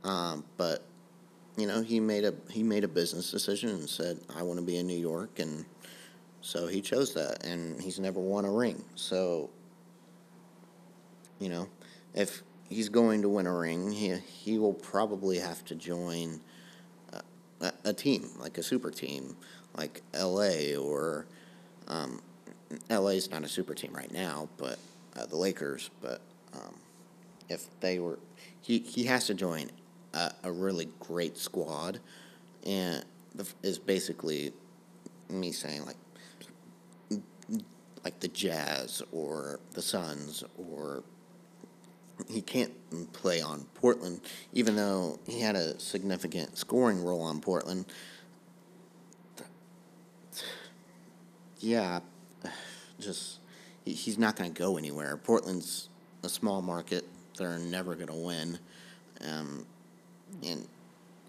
Um, 0.05 0.45
but 0.57 0.85
you 1.57 1.67
know, 1.67 1.83
he 1.83 2.01
made 2.01 2.25
a 2.25 2.35
he 2.51 2.63
made 2.63 2.85
a 2.85 2.89
business 2.89 3.31
decision 3.31 3.71
and 3.71 3.89
said, 3.89 4.21
I 4.37 4.43
want 4.43 4.59
to 4.61 4.65
be 4.65 4.77
in 4.77 4.87
New 4.87 4.99
York, 4.99 5.39
and 5.39 5.65
so 6.41 6.67
he 6.67 6.81
chose 6.81 7.15
that, 7.15 7.45
and 7.45 7.81
he's 7.81 7.99
never 7.99 8.21
won 8.21 8.45
a 8.45 8.51
ring. 8.51 8.85
So 8.95 9.51
you 11.41 11.49
know, 11.49 11.69
if 12.15 12.43
he's 12.69 12.89
going 12.89 13.23
to 13.23 13.29
win 13.29 13.47
a 13.47 13.55
ring, 13.55 13.91
he 13.91 14.15
he 14.17 14.59
will 14.59 14.75
probably 14.75 15.39
have 15.39 15.65
to 15.67 15.75
join 15.75 16.41
a, 17.61 17.73
a 17.85 17.93
team 17.93 18.29
like 18.39 18.59
a 18.59 18.63
super 18.63 18.91
team, 18.91 19.37
like 19.77 20.03
L.A. 20.15 20.77
or 20.77 21.27
um, 21.89 22.21
is 22.91 23.31
not 23.31 23.45
a 23.45 23.49
super 23.49 23.75
team 23.75 23.93
right 23.93 24.13
now, 24.13 24.49
but 24.57 24.79
uh, 25.19 25.27
the 25.27 25.37
Lakers, 25.37 25.91
but 26.01 26.21
um, 26.55 26.75
if 27.49 27.67
they 27.81 27.99
were, 27.99 28.19
he, 28.61 28.79
he 28.79 29.05
has 29.05 29.27
to 29.27 29.35
join 29.35 29.71
a, 30.15 30.33
a 30.45 30.53
really 30.53 30.89
great 31.01 31.37
squad, 31.37 32.01
and 32.67 33.05
the, 33.35 33.47
is 33.63 33.79
basically 33.79 34.53
me 35.29 35.53
saying 35.53 35.85
like 35.85 35.97
like 38.05 38.21
the 38.21 38.29
Jazz 38.29 39.03
or 39.13 39.61
the 39.75 39.83
Suns 39.83 40.45
or 40.57 41.03
he 42.29 42.41
can't 42.41 42.73
play 43.13 43.41
on 43.41 43.67
Portland, 43.75 44.21
even 44.53 44.77
though 44.77 45.19
he 45.27 45.41
had 45.41 45.55
a 45.57 45.79
significant 45.79 46.57
scoring 46.57 47.03
role 47.03 47.23
on 47.23 47.41
Portland. 47.41 47.87
Yeah, 51.61 51.99
just 53.01 53.41
he's 53.93 54.19
not 54.19 54.37
going 54.37 54.53
to 54.53 54.59
go 54.59 54.77
anywhere. 54.77 55.17
Portland's 55.17 55.89
a 56.23 56.29
small 56.29 56.63
market; 56.63 57.05
they're 57.37 57.59
never 57.59 57.95
going 57.95 58.09
to 58.09 58.15
win, 58.15 58.59
um, 59.27 59.67
and 60.45 60.67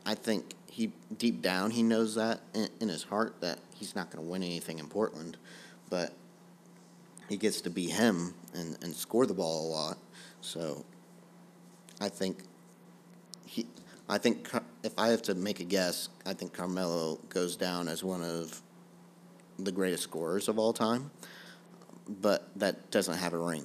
I 0.06 0.16
think 0.16 0.56
he 0.68 0.92
deep 1.18 1.42
down 1.42 1.72
he 1.72 1.84
knows 1.84 2.16
that 2.16 2.42
in, 2.54 2.70
in 2.80 2.89
his 2.89 3.04
heart 3.04 3.42
that 3.42 3.60
he's 3.75 3.96
not 3.96 4.12
going 4.12 4.24
to 4.24 4.30
win 4.30 4.44
anything 4.44 4.80
in 4.80 4.88
Portland, 4.88 5.38
but 5.89 6.13
he 7.28 7.38
gets 7.38 7.62
to 7.62 7.70
be 7.70 7.88
him 7.88 8.34
and, 8.54 8.78
and 8.82 8.96
score 8.96 9.25
the 9.25 9.34
ball 9.34 9.68
a 9.68 9.70
lot. 9.70 9.98
So 10.42 10.86
I 12.00 12.10
think 12.10 12.44
he. 13.46 13.68
I 14.12 14.18
think 14.18 14.50
if 14.84 14.94
I 14.98 15.10
have 15.10 15.22
to 15.24 15.36
make 15.36 15.60
a 15.60 15.63
guess, 15.63 16.10
I 16.25 16.34
think 16.34 16.51
Carmelo 16.51 17.20
goes 17.30 17.56
down 17.56 17.88
as 17.88 18.04
one 18.04 18.24
of 18.24 18.60
the 19.60 19.72
greatest 19.72 20.01
scorers 20.01 20.48
of 20.48 20.58
all 20.58 20.74
time 20.74 21.12
but 22.22 22.50
that 22.56 22.92
doesn't 22.92 23.18
have 23.18 23.34
a 23.34 23.38
ring 23.38 23.63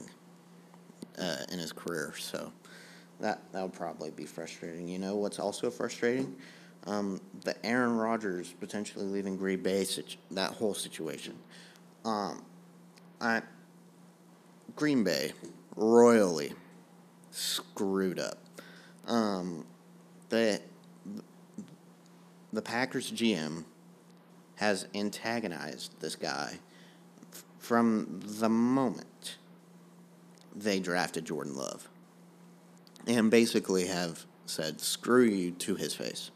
uh, 1.19 1.37
in 1.51 1.59
his 1.59 1.73
career. 1.73 2.15
So 2.19 2.53
that 3.21 3.41
that 3.53 3.63
would 3.63 3.73
probably 3.73 4.11
be 4.11 4.27
frustrating. 4.27 4.89
You 4.89 4.99
know 4.99 5.17
what's 5.17 5.39
also 5.39 5.71
frustrating? 5.71 6.37
Um, 6.87 7.21
the 7.45 7.55
Aaron 7.65 7.97
Rodgers 7.97 8.53
potentially 8.61 9.07
leaving 9.07 9.37
Green 9.39 9.63
Bay, 9.63 9.87
that 10.33 10.51
whole 10.51 10.75
situation. 10.75 11.35
Um, 12.05 12.45
I, 13.21 13.41
Green 14.77 15.03
Bay 15.03 15.33
royally 15.77 16.53
screwed 17.31 18.19
up. 18.19 18.39
Um, 19.07 19.65
the 20.29 20.61
the 22.53 22.63
Packers 22.63 23.11
GM 23.11 23.65
has 24.57 24.87
antagonized 24.95 26.01
this 26.01 26.17
guy 26.17 26.59
from 27.65 28.21
the 28.23 28.49
moment 28.49 29.39
they 30.55 30.79
drafted 30.79 31.25
Jordan 31.25 31.57
Love 31.57 31.89
and 33.07 33.31
basically 33.31 33.87
have 33.87 34.27
said, 34.45 34.83
screw 34.83 35.25
you 35.25 35.51
to 35.51 35.75
his 35.75 35.95
face. 35.95 36.31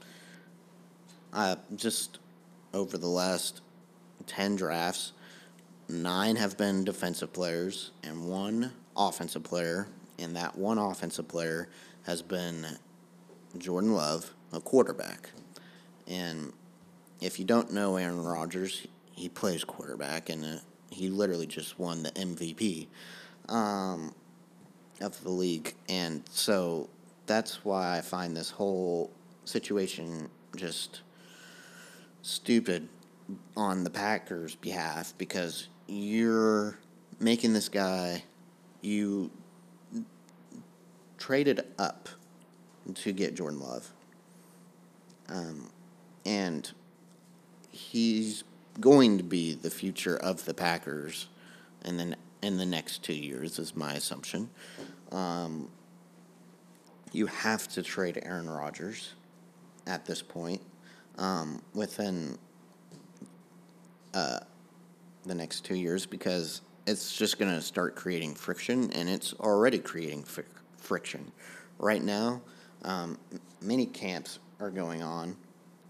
Uh, 1.34 1.56
just 1.76 2.18
over 2.72 2.96
the 2.96 3.08
last 3.08 3.60
10 4.26 4.56
drafts, 4.56 5.12
nine 5.86 6.36
have 6.36 6.56
been 6.56 6.82
defensive 6.82 7.30
players 7.34 7.90
and 8.02 8.26
one 8.26 8.72
offensive 8.96 9.42
player, 9.44 9.86
and 10.18 10.34
that 10.34 10.56
one 10.56 10.78
offensive 10.78 11.28
player 11.28 11.68
has 12.06 12.22
been 12.22 12.66
Jordan 13.58 13.92
Love, 13.92 14.32
a 14.54 14.60
quarterback. 14.60 15.28
And 16.06 16.54
if 17.20 17.38
you 17.38 17.44
don't 17.44 17.70
know 17.70 17.96
Aaron 17.96 18.24
Rodgers, 18.24 18.86
he 19.12 19.28
plays 19.28 19.62
quarterback, 19.62 20.30
and 20.30 20.62
he 20.90 21.08
literally 21.08 21.46
just 21.46 21.78
won 21.78 22.02
the 22.02 22.10
MVP 22.12 22.86
um, 23.48 24.14
of 25.00 25.22
the 25.22 25.30
league, 25.30 25.74
and 25.88 26.22
so 26.30 26.88
that's 27.26 27.64
why 27.64 27.98
I 27.98 28.00
find 28.00 28.36
this 28.36 28.50
whole 28.50 29.10
situation 29.44 30.28
just 30.56 31.02
stupid 32.22 32.88
on 33.56 33.84
the 33.84 33.90
Packers' 33.90 34.54
behalf 34.54 35.14
because 35.18 35.68
you're 35.86 36.78
making 37.20 37.52
this 37.52 37.68
guy, 37.68 38.22
you 38.80 39.30
traded 41.18 41.64
up 41.78 42.08
to 42.94 43.12
get 43.12 43.34
Jordan 43.34 43.60
Love. 43.60 43.92
Um, 45.28 45.70
and 46.24 46.70
he's 47.70 48.44
going 48.80 49.18
to 49.18 49.24
be 49.24 49.54
the 49.54 49.70
future 49.70 50.16
of 50.16 50.44
the 50.44 50.54
Packers 50.54 51.28
and 51.82 51.98
then 51.98 52.16
in 52.42 52.56
the 52.56 52.66
next 52.66 53.02
two 53.02 53.14
years 53.14 53.58
is 53.58 53.74
my 53.74 53.94
assumption. 53.94 54.48
Um, 55.10 55.70
you 57.12 57.26
have 57.26 57.68
to 57.68 57.82
trade 57.82 58.20
Aaron 58.22 58.48
Rodgers 58.48 59.14
at 59.86 60.04
this 60.04 60.22
point 60.22 60.60
um, 61.16 61.62
within 61.74 62.38
uh, 64.14 64.40
the 65.24 65.34
next 65.34 65.64
two 65.64 65.74
years 65.74 66.06
because 66.06 66.60
it's 66.86 67.16
just 67.16 67.38
going 67.38 67.52
to 67.52 67.60
start 67.60 67.96
creating 67.96 68.34
friction, 68.34 68.90
and 68.92 69.08
it's 69.08 69.34
already 69.34 69.78
creating 69.78 70.24
fr- 70.24 70.40
friction. 70.78 71.30
Right 71.78 72.02
now, 72.02 72.40
um, 72.82 73.18
many 73.60 73.84
camps 73.86 74.38
are 74.58 74.70
going 74.70 75.02
on. 75.02 75.36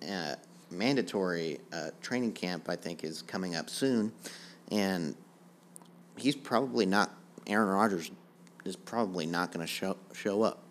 Uh, 0.03 0.35
mandatory 0.71 1.59
uh, 1.73 1.91
training 2.01 2.33
camp, 2.33 2.69
I 2.69 2.77
think, 2.77 3.05
is 3.05 3.23
coming 3.23 3.55
up 3.55 3.71
soon, 3.71 4.13
and 4.71 5.15
he's 6.17 6.37
probably 6.37 6.87
not. 6.87 7.15
Aaron 7.47 7.69
Rodgers 7.69 8.11
is 8.65 8.77
probably 8.77 9.27
not 9.27 9.53
going 9.53 9.67
to 9.67 9.73
show 9.73 9.97
show 10.13 10.43
up 10.43 10.63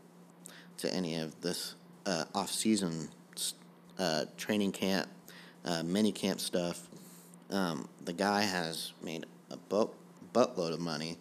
to 0.78 0.94
any 0.94 1.16
of 1.16 1.40
this 1.42 1.76
uh, 2.06 2.26
off 2.36 2.52
season 2.52 3.10
uh, 3.98 4.26
training 4.38 4.72
camp, 4.72 5.08
uh, 5.66 5.84
mini 5.84 6.12
camp 6.12 6.40
stuff. 6.40 6.88
Um, 7.50 7.88
the 8.04 8.14
guy 8.14 8.42
has 8.42 8.94
made 9.02 9.26
a 9.50 9.58
boat 9.58 9.96
buttload 10.34 10.74
of 10.74 10.80
money, 10.80 11.18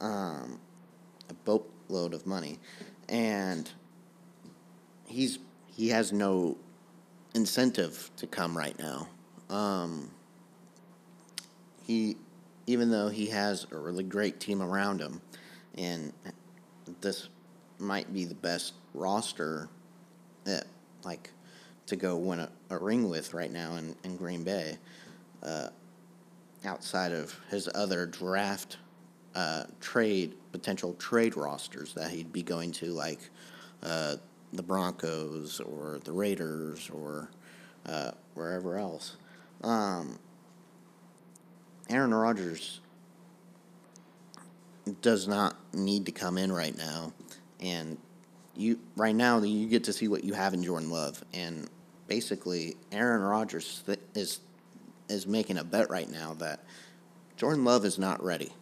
um, 0.00 0.58
a 1.28 1.34
boatload 1.44 2.14
of 2.14 2.26
money, 2.26 2.58
and 3.08 3.70
he's 5.06 5.38
he 5.66 5.88
has 5.88 6.12
no 6.12 6.56
incentive 7.34 8.10
to 8.16 8.26
come 8.26 8.56
right 8.56 8.78
now. 8.78 9.08
Um, 9.50 10.10
he, 11.86 12.16
even 12.66 12.90
though 12.90 13.08
he 13.08 13.26
has 13.26 13.66
a 13.70 13.76
really 13.76 14.04
great 14.04 14.40
team 14.40 14.62
around 14.62 15.00
him, 15.00 15.20
and 15.76 16.12
this 17.00 17.28
might 17.78 18.12
be 18.12 18.24
the 18.24 18.34
best 18.34 18.74
roster 18.94 19.68
that 20.44 20.66
like 21.04 21.30
to 21.86 21.96
go 21.96 22.16
win 22.16 22.40
a, 22.40 22.50
a 22.70 22.78
ring 22.78 23.08
with 23.08 23.34
right 23.34 23.50
now 23.50 23.76
in, 23.76 23.94
in 24.04 24.16
Green 24.16 24.44
Bay. 24.44 24.78
Uh, 25.42 25.68
outside 26.64 27.12
of 27.12 27.38
his 27.50 27.68
other 27.74 28.06
draft 28.06 28.78
uh, 29.34 29.64
trade 29.80 30.34
potential 30.52 30.94
trade 30.94 31.36
rosters 31.36 31.92
that 31.94 32.10
he'd 32.10 32.32
be 32.32 32.42
going 32.42 32.72
to, 32.72 32.86
like 32.86 33.30
uh, 33.82 34.16
the 34.54 34.62
Broncos 34.62 35.60
or 35.60 36.00
the 36.04 36.12
Raiders 36.12 36.90
or 36.90 37.30
uh, 37.86 38.12
wherever 38.34 38.78
else. 38.78 39.16
Um, 39.62 40.18
Aaron 41.90 42.14
Rodgers 42.14 42.80
does 45.00 45.26
not 45.28 45.56
need 45.74 46.06
to 46.06 46.12
come 46.12 46.38
in 46.38 46.52
right 46.52 46.76
now, 46.76 47.12
and 47.60 47.98
you 48.54 48.78
right 48.96 49.14
now 49.14 49.40
you 49.40 49.66
get 49.68 49.84
to 49.84 49.92
see 49.92 50.08
what 50.08 50.24
you 50.24 50.34
have 50.34 50.54
in 50.54 50.62
Jordan 50.62 50.90
Love, 50.90 51.22
and 51.32 51.68
basically 52.06 52.76
Aaron 52.92 53.22
Rodgers 53.22 53.82
is 54.14 54.40
is 55.08 55.26
making 55.26 55.58
a 55.58 55.64
bet 55.64 55.90
right 55.90 56.10
now 56.10 56.34
that 56.34 56.64
Jordan 57.36 57.64
Love 57.64 57.84
is 57.84 57.98
not 57.98 58.22
ready 58.22 58.52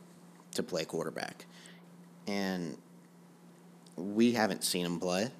to 0.54 0.62
play 0.62 0.84
quarterback, 0.84 1.46
and 2.26 2.76
we 3.96 4.32
haven't 4.32 4.64
seen 4.64 4.86
him 4.86 4.98
play. 4.98 5.30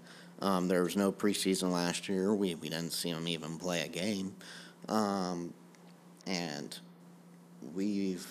Um, 0.42 0.66
there 0.66 0.82
was 0.82 0.96
no 0.96 1.12
preseason 1.12 1.70
last 1.70 2.08
year. 2.08 2.34
We 2.34 2.56
we 2.56 2.68
didn't 2.68 2.90
see 2.90 3.10
him 3.10 3.28
even 3.28 3.58
play 3.58 3.82
a 3.82 3.88
game, 3.88 4.34
um, 4.88 5.54
and 6.26 6.76
we've 7.72 8.26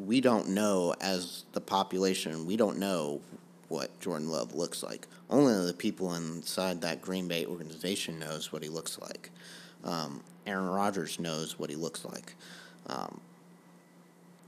we 0.00 0.20
don't 0.20 0.48
know 0.48 0.96
as 1.00 1.44
the 1.52 1.60
population. 1.60 2.46
We 2.46 2.56
don't 2.56 2.78
know 2.78 3.20
what 3.68 3.98
Jordan 4.00 4.28
Love 4.28 4.56
looks 4.56 4.82
like. 4.82 5.06
Only 5.30 5.66
the 5.66 5.72
people 5.72 6.14
inside 6.14 6.80
that 6.80 7.00
Green 7.00 7.28
Bay 7.28 7.46
organization 7.46 8.18
knows 8.18 8.50
what 8.50 8.64
he 8.64 8.68
looks 8.68 8.98
like. 8.98 9.30
Um, 9.84 10.24
Aaron 10.48 10.68
Rodgers 10.68 11.20
knows 11.20 11.60
what 11.60 11.70
he 11.70 11.76
looks 11.76 12.04
like. 12.04 12.34
Um, 12.88 13.20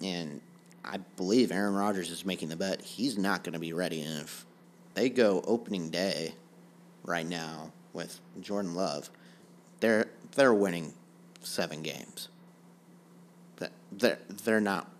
and 0.02 0.40
I 0.84 0.96
believe 1.16 1.52
Aaron 1.52 1.74
Rodgers 1.74 2.10
is 2.10 2.24
making 2.24 2.48
the 2.48 2.56
bet 2.56 2.80
he's 2.80 3.16
not 3.16 3.44
going 3.44 3.52
to 3.52 3.60
be 3.60 3.72
ready. 3.72 4.00
If 4.00 4.46
they 4.94 5.08
go 5.08 5.42
opening 5.46 5.90
day 5.90 6.34
right 7.04 7.26
now 7.26 7.72
with 7.92 8.20
Jordan 8.40 8.74
Love, 8.74 9.10
they're 9.80 10.06
they're 10.34 10.54
winning 10.54 10.92
seven 11.42 11.82
games. 11.82 12.28
They're 13.92 14.18
they're 14.28 14.60
not 14.60 14.90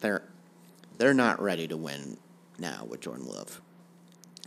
they're 0.00 0.22
they're 0.98 1.14
not 1.14 1.40
ready 1.40 1.68
to 1.68 1.76
win 1.76 2.16
now 2.58 2.84
with 2.88 3.00
Jordan 3.00 3.26
Love. 3.26 3.60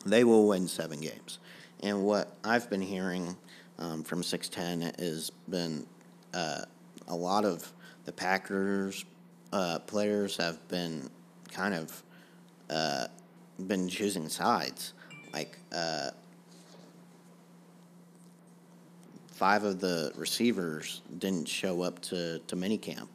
They 0.05 0.23
will 0.23 0.47
win 0.47 0.67
seven 0.67 0.99
games. 0.99 1.39
And 1.81 2.03
what 2.03 2.35
I've 2.43 2.69
been 2.69 2.81
hearing 2.81 3.35
um, 3.79 4.03
from 4.03 4.23
610 4.23 4.93
has 5.03 5.31
been 5.49 5.85
uh, 6.33 6.63
a 7.07 7.15
lot 7.15 7.45
of 7.45 7.71
the 8.05 8.11
Packers 8.11 9.05
uh, 9.53 9.79
players 9.79 10.37
have 10.37 10.65
been 10.67 11.09
kind 11.51 11.73
of 11.73 12.03
uh, 12.69 13.07
been 13.67 13.87
choosing 13.87 14.29
sides. 14.29 14.93
Like 15.33 15.57
uh, 15.73 16.11
five 19.31 19.63
of 19.63 19.79
the 19.79 20.11
receivers 20.15 21.01
didn't 21.17 21.47
show 21.47 21.81
up 21.81 21.99
to, 22.03 22.39
to 22.39 22.55
minicamp 22.55 23.07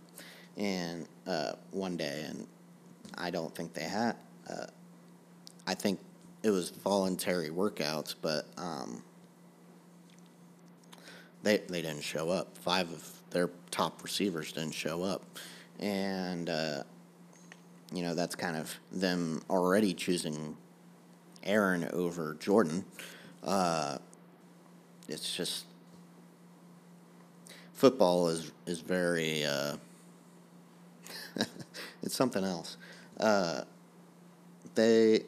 and 0.57 1.07
uh, 1.27 1.53
one 1.71 1.97
day, 1.97 2.25
and 2.29 2.47
I 3.17 3.31
don't 3.31 3.55
think 3.55 3.75
they 3.75 3.85
had. 3.85 4.17
Uh, 4.49 4.67
I 5.67 5.75
think 5.75 6.01
it 6.43 6.51
was 6.51 6.71
voluntary 6.71 7.51
workouts, 7.51 8.15
but 8.21 8.47
um, 8.57 9.03
they 11.43 11.59
they 11.69 11.83
didn't 11.83 12.03
show 12.03 12.31
up. 12.31 12.57
Five 12.59 12.91
of 12.93 13.21
their 13.31 13.51
top 13.71 14.03
receivers 14.03 14.53
didn't 14.53 14.75
show 14.75 15.03
up, 15.03 15.23
and 15.79 16.49
uh, 16.49 16.83
you 17.97 18.03
know 18.03 18.15
that's 18.15 18.35
kind 18.35 18.57
of 18.57 18.79
them 18.93 19.41
already 19.49 19.95
choosing 19.95 20.55
Aaron 21.43 21.89
over 21.95 22.37
Jordan. 22.39 22.85
Uh, 23.43 23.97
it's 25.09 25.35
just 25.35 25.65
football 27.73 28.29
is 28.29 28.53
is 28.67 28.81
very 28.81 29.47
uh, 29.47 29.77
it's 32.03 32.15
something 32.15 32.45
else. 32.45 32.77
Uh, 33.19 33.63
they 34.75 35.23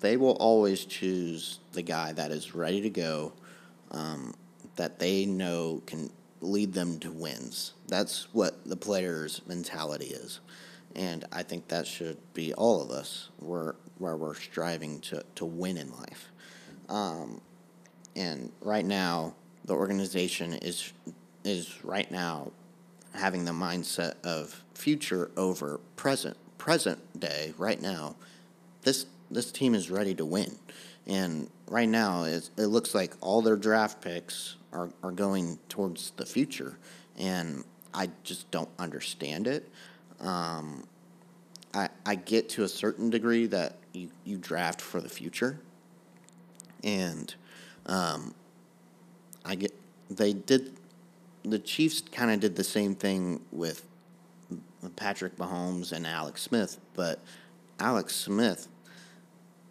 they 0.00 0.16
will 0.16 0.36
always 0.40 0.86
choose 0.86 1.58
the 1.72 1.82
guy 1.82 2.12
that 2.12 2.30
is 2.30 2.54
ready 2.54 2.80
to 2.80 2.90
go, 2.90 3.32
um, 3.90 4.32
that 4.76 4.98
they 4.98 5.26
know 5.26 5.82
can 5.84 6.08
lead 6.40 6.72
them 6.72 6.98
to 7.00 7.10
wins. 7.10 7.74
That's 7.86 8.32
what 8.32 8.64
the 8.64 8.76
player's 8.76 9.42
mentality 9.46 10.06
is. 10.06 10.40
And 10.98 11.24
I 11.30 11.44
think 11.44 11.68
that 11.68 11.86
should 11.86 12.18
be 12.34 12.52
all 12.54 12.82
of 12.82 12.90
us 12.90 13.28
where, 13.38 13.76
where 13.98 14.16
we're 14.16 14.34
striving 14.34 14.98
to, 15.02 15.22
to 15.36 15.44
win 15.44 15.78
in 15.78 15.92
life. 15.92 16.32
Um, 16.88 17.40
and 18.16 18.50
right 18.60 18.84
now, 18.84 19.34
the 19.64 19.74
organization 19.74 20.54
is 20.54 20.92
is 21.44 21.84
right 21.84 22.10
now 22.10 22.50
having 23.14 23.44
the 23.44 23.52
mindset 23.52 24.14
of 24.24 24.64
future 24.74 25.30
over 25.36 25.78
present. 25.94 26.36
Present 26.58 27.20
day, 27.20 27.54
right 27.56 27.80
now, 27.80 28.16
this 28.82 29.06
this 29.30 29.52
team 29.52 29.76
is 29.76 29.90
ready 29.90 30.14
to 30.16 30.24
win. 30.24 30.58
And 31.06 31.48
right 31.68 31.88
now, 31.88 32.24
it, 32.24 32.50
looks 32.56 32.94
like 32.94 33.14
all 33.20 33.40
their 33.40 33.56
draft 33.56 34.02
picks 34.02 34.56
are, 34.72 34.90
are 35.02 35.12
going 35.12 35.58
towards 35.68 36.10
the 36.16 36.26
future. 36.26 36.78
And 37.16 37.64
I 37.94 38.10
just 38.24 38.50
don't 38.50 38.68
understand 38.78 39.46
it. 39.46 39.70
Um, 40.20 40.84
I, 41.74 41.88
I 42.04 42.14
get 42.14 42.48
to 42.50 42.64
a 42.64 42.68
certain 42.68 43.10
degree 43.10 43.46
that 43.46 43.76
you, 43.92 44.10
you 44.24 44.36
draft 44.36 44.80
for 44.80 45.00
the 45.00 45.08
future. 45.08 45.60
And 46.82 47.34
um, 47.86 48.34
I 49.44 49.54
get, 49.54 49.74
they 50.10 50.32
did, 50.32 50.76
the 51.44 51.58
Chiefs 51.58 52.00
kind 52.00 52.30
of 52.30 52.40
did 52.40 52.56
the 52.56 52.64
same 52.64 52.94
thing 52.94 53.42
with 53.52 53.84
Patrick 54.96 55.36
Mahomes 55.36 55.92
and 55.92 56.06
Alex 56.06 56.42
Smith, 56.42 56.78
but 56.94 57.20
Alex 57.78 58.14
Smith 58.14 58.68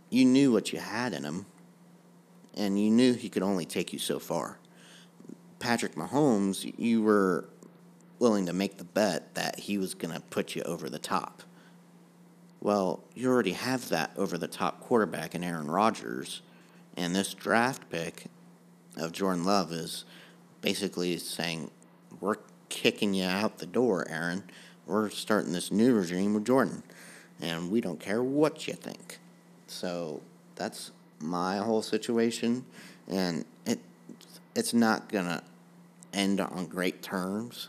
you 0.09 0.25
knew 0.25 0.51
what 0.51 0.71
you 0.71 0.79
had 0.79 1.13
in 1.13 1.23
him, 1.23 1.45
and 2.55 2.81
you 2.81 2.89
knew 2.89 3.13
he 3.13 3.29
could 3.29 3.43
only 3.43 3.65
take 3.65 3.91
you 3.91 3.99
so 3.99 4.19
far. 4.19 4.57
Patrick 5.59 5.95
Mahomes, 5.95 6.73
you 6.77 7.01
were 7.01 7.45
willing 8.19 8.45
to 8.45 8.53
make 8.53 8.77
the 8.77 8.83
bet 8.83 9.35
that 9.35 9.59
he 9.59 9.77
was 9.77 9.93
going 9.93 10.13
to 10.13 10.21
put 10.21 10.55
you 10.55 10.61
over 10.63 10.89
the 10.89 10.99
top. 10.99 11.43
Well, 12.59 13.03
you 13.13 13.29
already 13.29 13.53
have 13.53 13.89
that 13.89 14.11
over 14.17 14.37
the 14.37 14.47
top 14.47 14.79
quarterback 14.81 15.35
in 15.35 15.43
Aaron 15.43 15.69
Rodgers, 15.69 16.41
and 16.95 17.15
this 17.15 17.33
draft 17.33 17.89
pick 17.89 18.25
of 18.97 19.11
Jordan 19.11 19.43
Love 19.43 19.71
is 19.71 20.05
basically 20.61 21.17
saying, 21.17 21.69
We're 22.19 22.37
kicking 22.69 23.13
you 23.13 23.25
out 23.25 23.59
the 23.59 23.67
door, 23.67 24.07
Aaron. 24.09 24.43
We're 24.87 25.09
starting 25.09 25.53
this 25.53 25.71
new 25.71 25.93
regime 25.93 26.33
with 26.33 26.45
Jordan, 26.45 26.81
and 27.39 27.69
we 27.69 27.79
don't 27.79 27.99
care 27.99 28.23
what 28.23 28.67
you 28.67 28.73
think. 28.73 29.19
So 29.67 30.21
that's 30.55 30.91
my 31.19 31.57
whole 31.57 31.81
situation, 31.81 32.65
and 33.07 33.45
it 33.65 33.79
it's 34.55 34.73
not 34.73 35.09
gonna 35.09 35.43
end 36.13 36.39
on 36.39 36.65
great 36.65 37.03
terms 37.03 37.67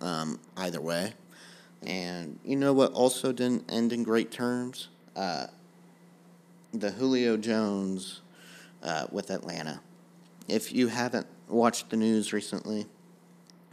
um, 0.00 0.38
either 0.56 0.80
way. 0.80 1.14
And 1.86 2.38
you 2.44 2.56
know 2.56 2.72
what 2.72 2.92
also 2.92 3.32
didn't 3.32 3.70
end 3.70 3.92
in 3.92 4.02
great 4.02 4.30
terms? 4.30 4.88
Uh, 5.14 5.46
the 6.72 6.90
Julio 6.90 7.36
Jones 7.36 8.22
uh, 8.82 9.06
with 9.10 9.30
Atlanta. 9.30 9.80
If 10.48 10.72
you 10.72 10.88
haven't 10.88 11.26
watched 11.48 11.90
the 11.90 11.96
news 11.96 12.32
recently, 12.32 12.86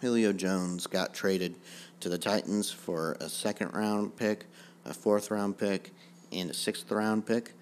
Julio 0.01 0.34
Jones 0.34 0.88
got 0.88 1.13
traded 1.13 1.55
to 1.99 2.10
the 2.10 2.17
Titans 2.17 2.71
for 2.71 3.17
a 3.19 3.29
second 3.29 3.73
round 3.73 4.15
pick, 4.15 4.45
a 4.86 4.93
fourth 4.93 5.31
round 5.31 5.57
pick, 5.57 5.91
and 6.31 6.49
a 6.49 6.53
sixth 6.53 6.91
round 6.91 7.25
pick. 7.25 7.53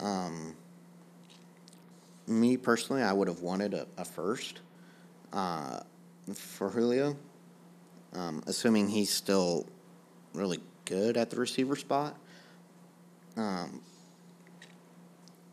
Um, 0.00 0.54
me 2.26 2.56
personally, 2.56 3.02
I 3.02 3.12
would 3.12 3.28
have 3.28 3.40
wanted 3.40 3.74
a, 3.74 3.86
a 3.98 4.04
first 4.04 4.60
uh, 5.32 5.80
for 6.34 6.70
Julio, 6.70 7.16
um, 8.14 8.42
assuming 8.46 8.88
he's 8.88 9.10
still 9.10 9.66
really 10.34 10.60
good 10.84 11.16
at 11.16 11.30
the 11.30 11.36
receiver 11.36 11.76
spot. 11.76 12.16
Um, 13.36 13.80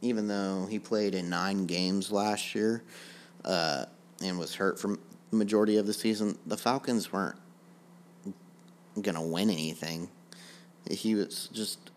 even 0.01 0.27
though 0.27 0.67
he 0.69 0.79
played 0.79 1.15
in 1.15 1.29
nine 1.29 1.65
games 1.65 2.11
last 2.11 2.55
year 2.55 2.83
uh, 3.45 3.85
and 4.23 4.37
was 4.39 4.55
hurt 4.55 4.79
for 4.79 4.97
the 5.31 5.35
majority 5.35 5.77
of 5.77 5.85
the 5.85 5.93
season, 5.93 6.37
the 6.45 6.57
Falcons 6.57 7.11
weren't 7.11 7.37
going 9.01 9.15
to 9.15 9.21
win 9.21 9.49
anything. 9.49 10.09
He 10.89 11.15
was 11.15 11.49
just 11.53 11.91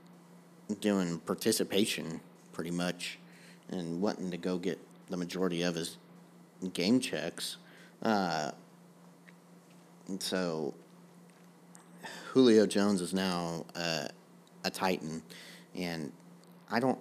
doing 0.80 1.18
participation 1.20 2.20
pretty 2.52 2.70
much 2.70 3.18
and 3.70 4.00
wanting 4.00 4.30
to 4.30 4.36
go 4.36 4.58
get 4.58 4.78
the 5.08 5.16
majority 5.16 5.62
of 5.62 5.74
his 5.74 5.96
game 6.72 7.00
checks. 7.00 7.56
Uh, 8.02 8.50
so 10.18 10.74
Julio 12.32 12.66
Jones 12.66 13.00
is 13.00 13.12
now 13.12 13.66
uh, 13.74 14.08
a 14.64 14.70
Titan, 14.70 15.22
and 15.74 16.12
I 16.70 16.80
don't 16.80 16.98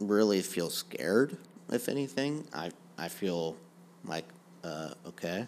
really 0.00 0.42
feel 0.42 0.70
scared. 0.70 1.36
If 1.70 1.88
anything, 1.88 2.46
I 2.54 2.70
I 2.96 3.08
feel 3.08 3.56
like 4.04 4.26
uh, 4.64 4.90
okay, 5.08 5.46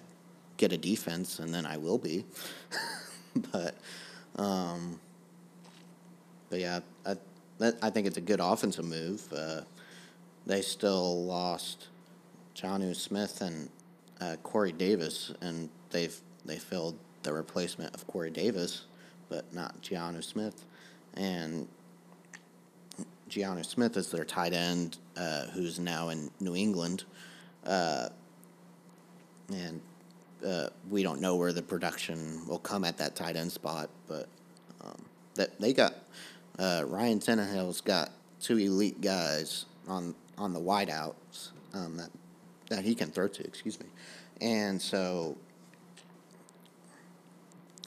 get 0.56 0.72
a 0.72 0.78
defense, 0.78 1.38
and 1.38 1.54
then 1.54 1.66
I 1.66 1.76
will 1.76 1.98
be. 1.98 2.24
but 3.52 3.74
um, 4.36 4.98
but 6.50 6.60
yeah, 6.60 6.80
I 7.06 7.16
that, 7.58 7.76
I 7.82 7.90
think 7.90 8.06
it's 8.06 8.18
a 8.18 8.22
good 8.22 8.40
offensive 8.40 8.84
move. 8.84 9.22
Uh, 9.32 9.62
they 10.46 10.62
still 10.62 11.24
lost 11.24 11.88
Jonnu 12.54 12.96
Smith 12.96 13.40
and 13.40 13.68
uh, 14.20 14.36
Corey 14.42 14.72
Davis, 14.72 15.32
and 15.40 15.68
they've 15.90 16.16
they 16.44 16.56
filled 16.56 16.98
the 17.22 17.32
replacement 17.32 17.94
of 17.94 18.06
Corey 18.06 18.30
Davis, 18.30 18.84
but 19.28 19.52
not 19.52 19.80
Jonnu 19.82 20.24
Smith. 20.24 20.64
And 21.14 21.68
Jonnu 23.28 23.64
Smith 23.64 23.96
is 23.96 24.10
their 24.10 24.24
tight 24.24 24.52
end, 24.52 24.98
uh, 25.16 25.46
who's 25.46 25.78
now 25.78 26.08
in 26.08 26.30
New 26.40 26.56
England. 26.56 27.04
Uh, 27.64 28.08
and 29.52 29.80
uh, 30.46 30.68
we 30.90 31.02
don't 31.02 31.20
know 31.20 31.36
where 31.36 31.52
the 31.52 31.62
production 31.62 32.46
will 32.46 32.58
come 32.58 32.84
at 32.84 32.96
that 32.98 33.16
tight 33.16 33.36
end 33.36 33.50
spot, 33.50 33.90
but 34.06 34.28
um, 34.82 35.04
that 35.34 35.58
they 35.60 35.72
got 35.72 35.94
uh, 36.58 36.84
Ryan 36.86 37.18
Tannehill's 37.18 37.80
got 37.80 38.10
two 38.40 38.58
elite 38.58 39.00
guys 39.00 39.66
on 39.86 40.14
on 40.36 40.52
the 40.52 40.60
wideouts 40.60 41.50
um, 41.74 41.96
that 41.96 42.10
that 42.68 42.84
he 42.84 42.94
can 42.94 43.10
throw 43.10 43.28
to. 43.28 43.44
Excuse 43.44 43.80
me, 43.80 43.86
and 44.40 44.80
so 44.80 45.36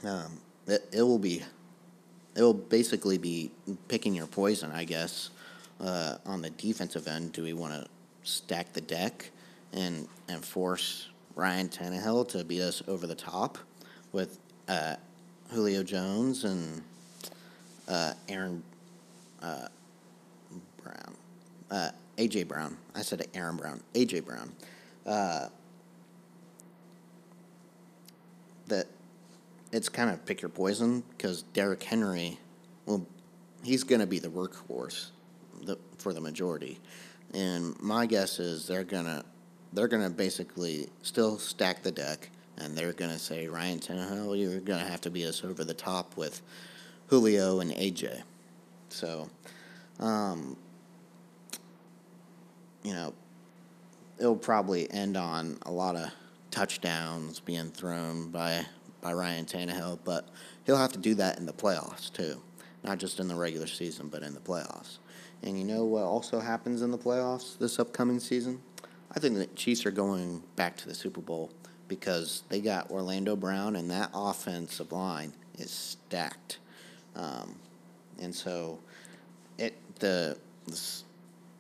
um, 0.04 0.40
it, 0.68 0.88
it 0.92 1.02
will 1.02 1.20
be 1.20 1.44
it 2.36 2.42
will 2.42 2.54
basically 2.54 3.18
be 3.18 3.52
picking 3.88 4.16
your 4.16 4.28
poison, 4.28 4.72
I 4.72 4.86
guess. 4.86 5.30
Uh, 5.80 6.18
on 6.26 6.42
the 6.42 6.50
defensive 6.52 7.08
end, 7.08 7.34
do 7.34 7.44
we 7.44 7.54
want 7.54 7.74
to 7.74 7.88
stack 8.24 8.72
the 8.74 8.82
deck 8.82 9.32
and 9.74 10.08
and 10.30 10.44
force 10.44 11.10
Ryan 11.36 11.70
Tannehill 11.70 12.28
to 12.30 12.44
beat 12.44 12.62
us 12.62 12.84
over 12.88 13.08
the 13.08 13.16
top 13.16 13.58
with 14.12 14.38
uh, 14.68 14.96
Julio 15.50 15.84
Jones 15.84 16.44
and 16.44 16.82
uh, 17.88 18.14
Aaron 18.30 18.64
uh, 19.42 19.68
Brown, 20.84 21.16
uh, 21.70 21.90
AJ 22.18 22.48
Brown. 22.48 22.78
I 22.96 23.02
said 23.02 23.26
Aaron 23.34 23.58
Brown, 23.58 23.82
AJ 23.94 24.26
Brown. 24.26 24.52
Uh, 25.06 25.48
that 28.68 28.88
it's 29.72 29.90
kind 29.90 30.10
of 30.10 30.26
pick 30.26 30.42
your 30.42 30.50
poison 30.50 31.04
because 31.12 31.44
Derrick 31.54 31.84
Henry, 31.84 32.40
well, 32.86 33.06
he's 33.64 33.84
going 33.84 34.02
to 34.02 34.08
be 34.08 34.20
the 34.20 34.28
workhorse 34.28 35.10
the, 35.64 35.78
for 35.98 36.14
the 36.14 36.22
majority, 36.22 36.80
and 37.34 37.80
my 37.82 38.06
guess 38.06 38.40
is 38.40 38.68
they're 38.68 38.84
gonna 38.84 39.24
they're 39.74 39.88
gonna 39.88 40.10
basically 40.10 40.90
still 41.02 41.38
stack 41.38 41.84
the 41.84 41.92
deck, 41.92 42.30
and 42.58 42.78
they're 42.78 42.94
gonna 42.94 43.20
say 43.20 43.48
Ryan 43.48 43.80
Tannehill, 43.80 44.38
you're 44.38 44.60
gonna 44.60 44.88
have 44.88 45.02
to 45.02 45.10
beat 45.10 45.26
us 45.26 45.44
over 45.44 45.64
the 45.64 45.74
top 45.74 46.18
with 46.18 46.42
Julio 47.08 47.60
and 47.60 47.72
AJ. 47.72 48.22
So, 48.90 49.30
um, 50.00 50.58
you 52.84 52.94
know, 52.94 53.14
it'll 54.18 54.36
probably 54.36 54.92
end 54.92 55.16
on 55.16 55.58
a 55.64 55.72
lot 55.72 55.96
of 55.96 56.12
touchdowns 56.52 57.40
being 57.40 57.70
thrown 57.72 58.30
by 58.30 58.66
by 59.02 59.14
Ryan 59.14 59.46
Tannehill, 59.46 60.00
but 60.04 60.30
he'll 60.66 60.78
have 60.78 60.92
to 60.94 61.00
do 61.00 61.16
that 61.16 61.38
in 61.38 61.46
the 61.46 61.54
playoffs 61.54 62.12
too, 62.12 62.42
not 62.84 62.98
just 62.98 63.20
in 63.20 63.28
the 63.28 63.36
regular 63.36 63.68
season, 63.68 64.08
but 64.08 64.24
in 64.24 64.34
the 64.34 64.40
playoffs. 64.40 64.98
And 65.44 65.58
you 65.58 65.66
know 65.66 65.86
what 65.86 66.04
also 66.04 66.40
happens 66.40 66.82
in 66.82 66.92
the 66.92 66.98
playoffs 66.98 67.58
this 67.58 67.80
upcoming 67.80 68.20
season? 68.20 68.62
I 69.14 69.20
think 69.20 69.36
the 69.36 69.48
Chiefs 69.48 69.86
are 69.86 69.92
going 69.92 70.44
back 70.56 70.78
to 70.78 70.88
the 70.88 70.94
Super 70.94 71.22
Bowl 71.22 71.52
because 71.88 72.44
they 72.48 72.62
got 72.62 72.90
Orlando 72.90 73.36
Brown, 73.36 73.76
and 73.76 73.90
that 73.92 74.10
offensive 74.14 74.92
line 74.92 75.34
is 75.58 75.70
stacked. 75.72 76.60
Um, 77.16 77.56
and 78.22 78.34
so, 78.34 78.80
it 79.58 79.76
the 80.00 80.38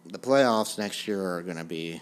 the 0.06 0.20
playoffs 0.20 0.78
next 0.78 1.08
year 1.08 1.22
are 1.36 1.42
going 1.42 1.58
to 1.58 1.66
be 1.66 2.02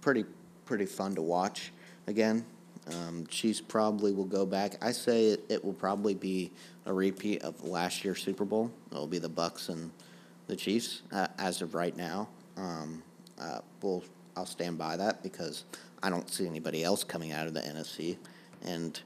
pretty 0.00 0.24
pretty 0.66 0.86
fun 0.86 1.14
to 1.14 1.22
watch 1.22 1.72
again. 2.06 2.44
Um, 2.92 3.26
Chiefs 3.26 3.60
probably 3.60 4.12
will 4.12 4.24
go 4.24 4.46
back. 4.46 4.76
I 4.80 4.92
say 4.92 5.26
it, 5.26 5.44
it 5.48 5.64
will 5.64 5.72
probably 5.72 6.14
be 6.14 6.52
a 6.84 6.92
repeat 6.92 7.42
of 7.42 7.64
last 7.64 8.04
year's 8.04 8.22
Super 8.22 8.44
Bowl. 8.44 8.70
It 8.92 8.94
will 8.94 9.06
be 9.06 9.18
the 9.18 9.30
Bucs 9.30 9.68
and 9.68 9.90
the 10.46 10.56
Chiefs 10.56 11.02
uh, 11.12 11.26
as 11.38 11.62
of 11.62 11.74
right 11.74 11.96
now. 11.96 12.28
Um, 12.56 13.02
uh, 13.40 13.60
we'll, 13.82 14.04
I'll 14.36 14.46
stand 14.46 14.78
by 14.78 14.96
that 14.96 15.22
because 15.22 15.64
I 16.02 16.10
don't 16.10 16.30
see 16.30 16.46
anybody 16.46 16.84
else 16.84 17.02
coming 17.02 17.32
out 17.32 17.46
of 17.46 17.54
the 17.54 17.60
NFC, 17.60 18.16
and 18.64 18.98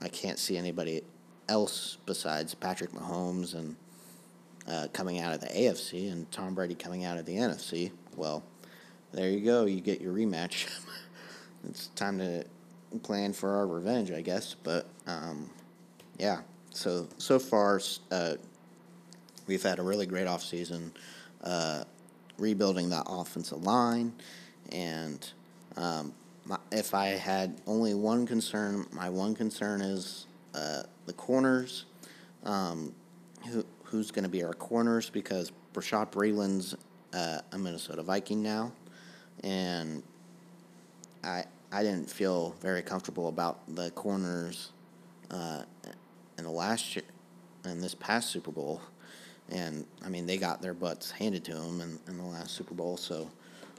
I 0.00 0.08
can't 0.08 0.38
see 0.38 0.56
anybody 0.56 1.02
else 1.48 1.98
besides 2.06 2.54
Patrick 2.54 2.92
Mahomes 2.92 3.54
and 3.54 3.76
uh, 4.68 4.88
coming 4.92 5.20
out 5.20 5.34
of 5.34 5.40
the 5.40 5.48
AFC 5.48 6.10
and 6.10 6.30
Tom 6.30 6.54
Brady 6.54 6.74
coming 6.74 7.04
out 7.04 7.18
of 7.18 7.26
the 7.26 7.36
NFC. 7.36 7.90
Well, 8.16 8.42
there 9.12 9.28
you 9.28 9.40
go. 9.40 9.66
You 9.66 9.80
get 9.80 10.00
your 10.00 10.12
rematch. 10.12 10.68
it's 11.68 11.88
time 11.88 12.18
to 12.18 12.44
plan 13.02 13.32
for 13.32 13.56
our 13.56 13.66
revenge, 13.66 14.10
I 14.10 14.20
guess. 14.20 14.54
But 14.54 14.86
um, 15.06 15.50
yeah, 16.18 16.40
so 16.70 17.08
so 17.18 17.38
far 17.38 17.80
uh, 18.10 18.34
we've 19.46 19.62
had 19.62 19.78
a 19.78 19.82
really 19.82 20.06
great 20.06 20.26
off 20.26 20.42
season, 20.42 20.92
uh, 21.42 21.84
rebuilding 22.38 22.90
that 22.90 23.04
offensive 23.08 23.62
line, 23.62 24.12
and 24.72 25.26
um, 25.76 26.12
my, 26.44 26.58
if 26.72 26.94
I 26.94 27.08
had 27.08 27.60
only 27.66 27.94
one 27.94 28.26
concern, 28.26 28.86
my 28.92 29.08
one 29.08 29.34
concern 29.34 29.80
is 29.80 30.26
uh, 30.54 30.82
the 31.06 31.12
corners. 31.12 31.86
Um, 32.44 32.94
who 33.48 33.64
who's 33.84 34.10
going 34.10 34.24
to 34.24 34.28
be 34.28 34.42
our 34.42 34.54
corners 34.54 35.10
because 35.10 35.52
Bashaud 35.72 36.10
Breeland's 36.10 36.74
uh, 37.12 37.40
a 37.52 37.58
Minnesota 37.58 38.02
Viking 38.02 38.42
now, 38.42 38.72
and 39.42 40.02
I 41.22 41.44
I 41.74 41.82
didn't 41.82 42.08
feel 42.08 42.54
very 42.60 42.82
comfortable 42.82 43.26
about 43.26 43.58
the 43.74 43.90
corners 43.90 44.70
uh, 45.28 45.62
in 46.38 46.44
the 46.44 46.50
last 46.50 46.94
year, 46.94 47.04
in 47.64 47.80
this 47.80 47.96
past 47.96 48.30
Super 48.30 48.52
Bowl, 48.52 48.80
and 49.50 49.84
I 50.04 50.08
mean 50.08 50.24
they 50.24 50.36
got 50.36 50.62
their 50.62 50.72
butts 50.72 51.10
handed 51.10 51.44
to 51.46 51.54
them 51.54 51.80
in, 51.80 51.98
in 52.06 52.16
the 52.16 52.22
last 52.22 52.52
Super 52.52 52.74
Bowl. 52.74 52.96
So 52.96 53.28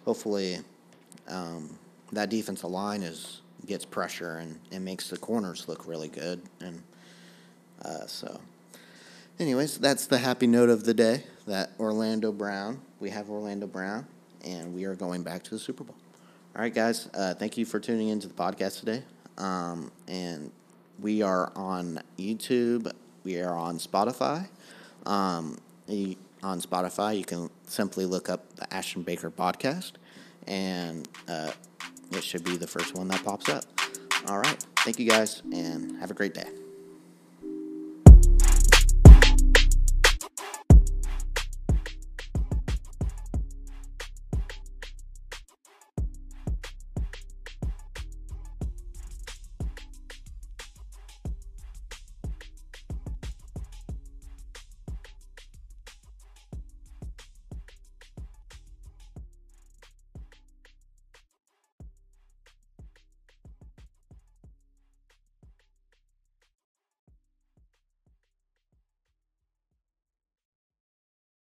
hopefully 0.04 0.58
um, 1.30 1.70
that 2.12 2.30
defensive 2.30 2.70
line 2.70 3.02
is 3.02 3.40
gets 3.66 3.86
pressure 3.86 4.40
and, 4.40 4.60
and 4.74 4.84
makes 4.84 5.10
the 5.10 5.18
corners 5.18 5.70
look 5.70 5.88
really 5.88 6.10
good. 6.10 6.42
And 6.60 6.84
uh, 7.82 8.08
so, 8.08 8.42
anyways, 9.40 9.78
that's 9.78 10.06
the 10.06 10.18
happy 10.18 10.48
note 10.48 10.68
of 10.68 10.84
the 10.84 10.94
day. 10.94 11.24
That 11.48 11.72
Orlando 11.80 12.34
Brown, 12.34 12.82
we 13.00 13.10
have 13.12 13.30
Orlando 13.30 13.68
Brown, 13.68 14.06
and 14.44 14.74
we 14.74 14.84
are 14.84 14.96
going 14.96 15.24
back 15.24 15.44
to 15.44 15.52
the 15.52 15.60
Super 15.60 15.86
Bowl. 15.86 15.96
All 16.56 16.62
right, 16.62 16.74
guys. 16.74 17.10
Uh, 17.14 17.34
thank 17.34 17.58
you 17.58 17.66
for 17.66 17.82
tuning 17.82 18.08
into 18.08 18.30
the 18.30 18.34
podcast 18.34 18.80
today. 18.80 19.04
Um, 19.38 19.92
and 20.08 20.52
we 21.02 21.22
are 21.22 21.52
on 21.54 22.00
YouTube. 22.18 22.90
We 23.26 23.42
are 23.42 23.54
on 23.54 23.78
Spotify. 23.78 24.48
Um, 25.06 25.58
on 25.90 26.62
Spotify, 26.62 27.18
you 27.18 27.26
can 27.26 27.50
simply 27.68 28.06
look 28.06 28.30
up 28.30 28.56
the 28.56 28.74
Ashton 28.74 29.02
Baker 29.02 29.30
podcast, 29.30 29.94
and 30.48 31.06
uh, 31.28 31.52
it 32.14 32.24
should 32.24 32.46
be 32.46 32.56
the 32.56 32.68
first 32.68 32.96
one 32.96 33.10
that 33.10 33.22
pops 33.26 33.50
up. 33.50 33.66
All 34.30 34.38
right. 34.38 34.66
Thank 34.78 34.98
you 34.98 35.10
guys, 35.10 35.42
and 35.52 35.98
have 36.00 36.10
a 36.10 36.14
great 36.14 36.34
day. 36.34 36.48